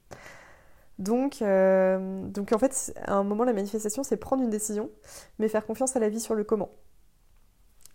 Donc, 0.98 1.40
donc 1.40 2.52
en 2.52 2.58
fait, 2.58 2.94
à 3.04 3.14
un 3.14 3.24
moment, 3.24 3.44
la 3.44 3.52
manifestation, 3.52 4.02
c'est 4.02 4.16
prendre 4.16 4.42
une 4.42 4.50
décision, 4.50 4.90
mais 5.38 5.48
faire 5.48 5.66
confiance 5.66 5.96
à 5.96 6.00
la 6.00 6.08
vie 6.08 6.20
sur 6.20 6.34
le 6.34 6.44
comment. 6.44 6.70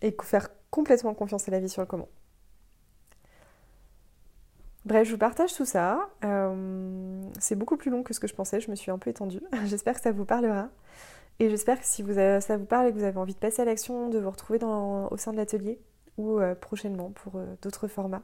Et 0.00 0.16
faire 0.22 0.48
complètement 0.70 1.14
confiance 1.14 1.48
à 1.48 1.50
la 1.50 1.60
vie 1.60 1.68
sur 1.68 1.82
le 1.82 1.86
comment. 1.86 2.08
Bref, 4.84 5.06
je 5.06 5.12
vous 5.12 5.18
partage 5.18 5.54
tout 5.54 5.64
ça. 5.64 6.10
Euh, 6.24 7.22
c'est 7.38 7.54
beaucoup 7.54 7.76
plus 7.76 7.90
long 7.90 8.02
que 8.02 8.12
ce 8.12 8.20
que 8.20 8.26
je 8.26 8.34
pensais, 8.34 8.60
je 8.60 8.70
me 8.70 8.74
suis 8.74 8.90
un 8.90 8.98
peu 8.98 9.10
étendue. 9.10 9.40
j'espère 9.66 9.94
que 9.94 10.00
ça 10.00 10.10
vous 10.10 10.24
parlera. 10.24 10.68
Et 11.38 11.50
j'espère 11.50 11.80
que 11.80 11.86
si 11.86 12.04
ça 12.40 12.56
vous 12.56 12.64
parle 12.64 12.88
et 12.88 12.92
que 12.92 12.98
vous 12.98 13.04
avez 13.04 13.18
envie 13.18 13.34
de 13.34 13.38
passer 13.38 13.62
à 13.62 13.64
l'action, 13.64 14.08
de 14.08 14.18
vous 14.18 14.30
retrouver 14.30 14.58
au 14.62 15.16
sein 15.16 15.32
de 15.32 15.36
l'atelier 15.36 15.80
ou 16.18 16.38
euh, 16.38 16.54
prochainement 16.54 17.10
pour 17.10 17.36
euh, 17.36 17.46
d'autres 17.62 17.88
formats, 17.88 18.22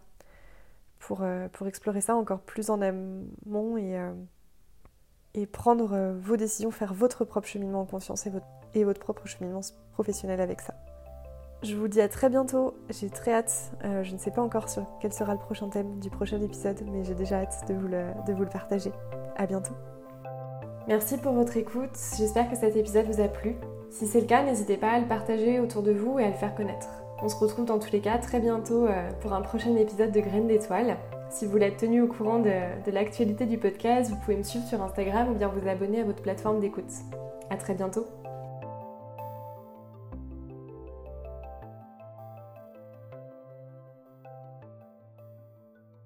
pour, 0.99 1.25
pour 1.53 1.67
explorer 1.67 2.01
ça 2.01 2.17
encore 2.17 2.41
plus 2.41 2.71
en 2.71 2.83
amont 2.83 3.77
et, 3.77 3.97
prendre 5.47 6.17
vos 6.21 6.37
décisions, 6.37 6.73
faire 6.73 6.93
votre 6.93 7.25
propre 7.25 7.47
cheminement 7.47 7.83
en 7.83 7.87
conscience 7.87 8.27
et 8.27 8.31
votre, 8.31 8.47
et 8.75 8.83
votre 8.83 8.99
propre 8.99 9.27
cheminement 9.27 9.61
professionnel 9.93 10.41
avec 10.41 10.61
ça. 10.61 10.75
Je 11.63 11.77
vous 11.77 11.87
dis 11.87 12.01
à 12.01 12.09
très 12.09 12.29
bientôt, 12.29 12.75
j'ai 12.91 13.11
très 13.11 13.33
hâte, 13.33 13.73
je 13.83 14.13
ne 14.13 14.19
sais 14.19 14.33
pas 14.33 14.43
encore 14.43 14.69
sur 14.69 14.85
quel 15.01 15.13
sera 15.13 15.33
le 15.35 15.39
prochain 15.39 15.69
thème 15.69 16.01
du 16.01 16.11
prochain 16.11 16.41
épisode, 16.41 16.83
mais 16.91 17.05
j'ai 17.05 17.15
déjà 17.15 17.43
hâte 17.43 17.69
de 17.69 17.75
vous 17.75 17.87
le, 17.87 18.07
de 18.27 18.33
vous 18.33 18.43
le 18.43 18.51
partager. 18.51 18.91
À 19.37 19.47
bientôt. 19.47 19.75
Merci 20.89 21.19
pour 21.19 21.35
votre 21.35 21.59
écoute, 21.59 21.91
j'espère 22.17 22.49
que 22.49 22.57
cet 22.57 22.75
épisode 22.75 23.05
vous 23.05 23.21
a 23.21 23.29
plu. 23.29 23.57
Si 23.91 24.07
c'est 24.07 24.23
le 24.23 24.27
cas, 24.27 24.43
n'hésitez 24.43 24.79
pas 24.79 24.93
à 24.93 24.99
le 24.99 25.05
partager 25.05 25.61
autour 25.61 25.83
de 25.83 25.93
vous 25.93 26.19
et 26.19 26.25
à 26.25 26.29
le 26.29 26.33
faire 26.33 26.55
connaître. 26.55 26.89
On 27.21 27.29
se 27.29 27.37
retrouve 27.37 27.67
dans 27.67 27.79
tous 27.79 27.93
les 27.93 28.01
cas 28.01 28.17
très 28.17 28.41
bientôt 28.41 28.87
euh, 28.87 29.11
pour 29.21 29.35
un 29.35 29.43
prochain 29.43 29.77
épisode 29.77 30.13
de 30.13 30.21
Graines 30.21 30.49
d'étoiles. 30.49 30.97
Si 31.29 31.45
vous 31.45 31.59
être 31.59 31.77
tenu 31.77 32.01
au 32.01 32.07
courant 32.07 32.39
de, 32.39 32.53
de 32.87 32.91
l'actualité 32.91 33.45
du 33.45 33.59
podcast, 33.59 34.09
vous 34.09 34.17
pouvez 34.17 34.39
me 34.39 34.43
suivre 34.43 34.65
sur 34.67 34.81
Instagram 34.81 35.29
ou 35.31 35.35
bien 35.35 35.49
vous 35.49 35.69
abonner 35.69 36.01
à 36.01 36.05
votre 36.05 36.23
plateforme 36.23 36.59
d'écoute. 36.59 36.91
A 37.51 37.57
très 37.57 37.75
bientôt 37.75 38.07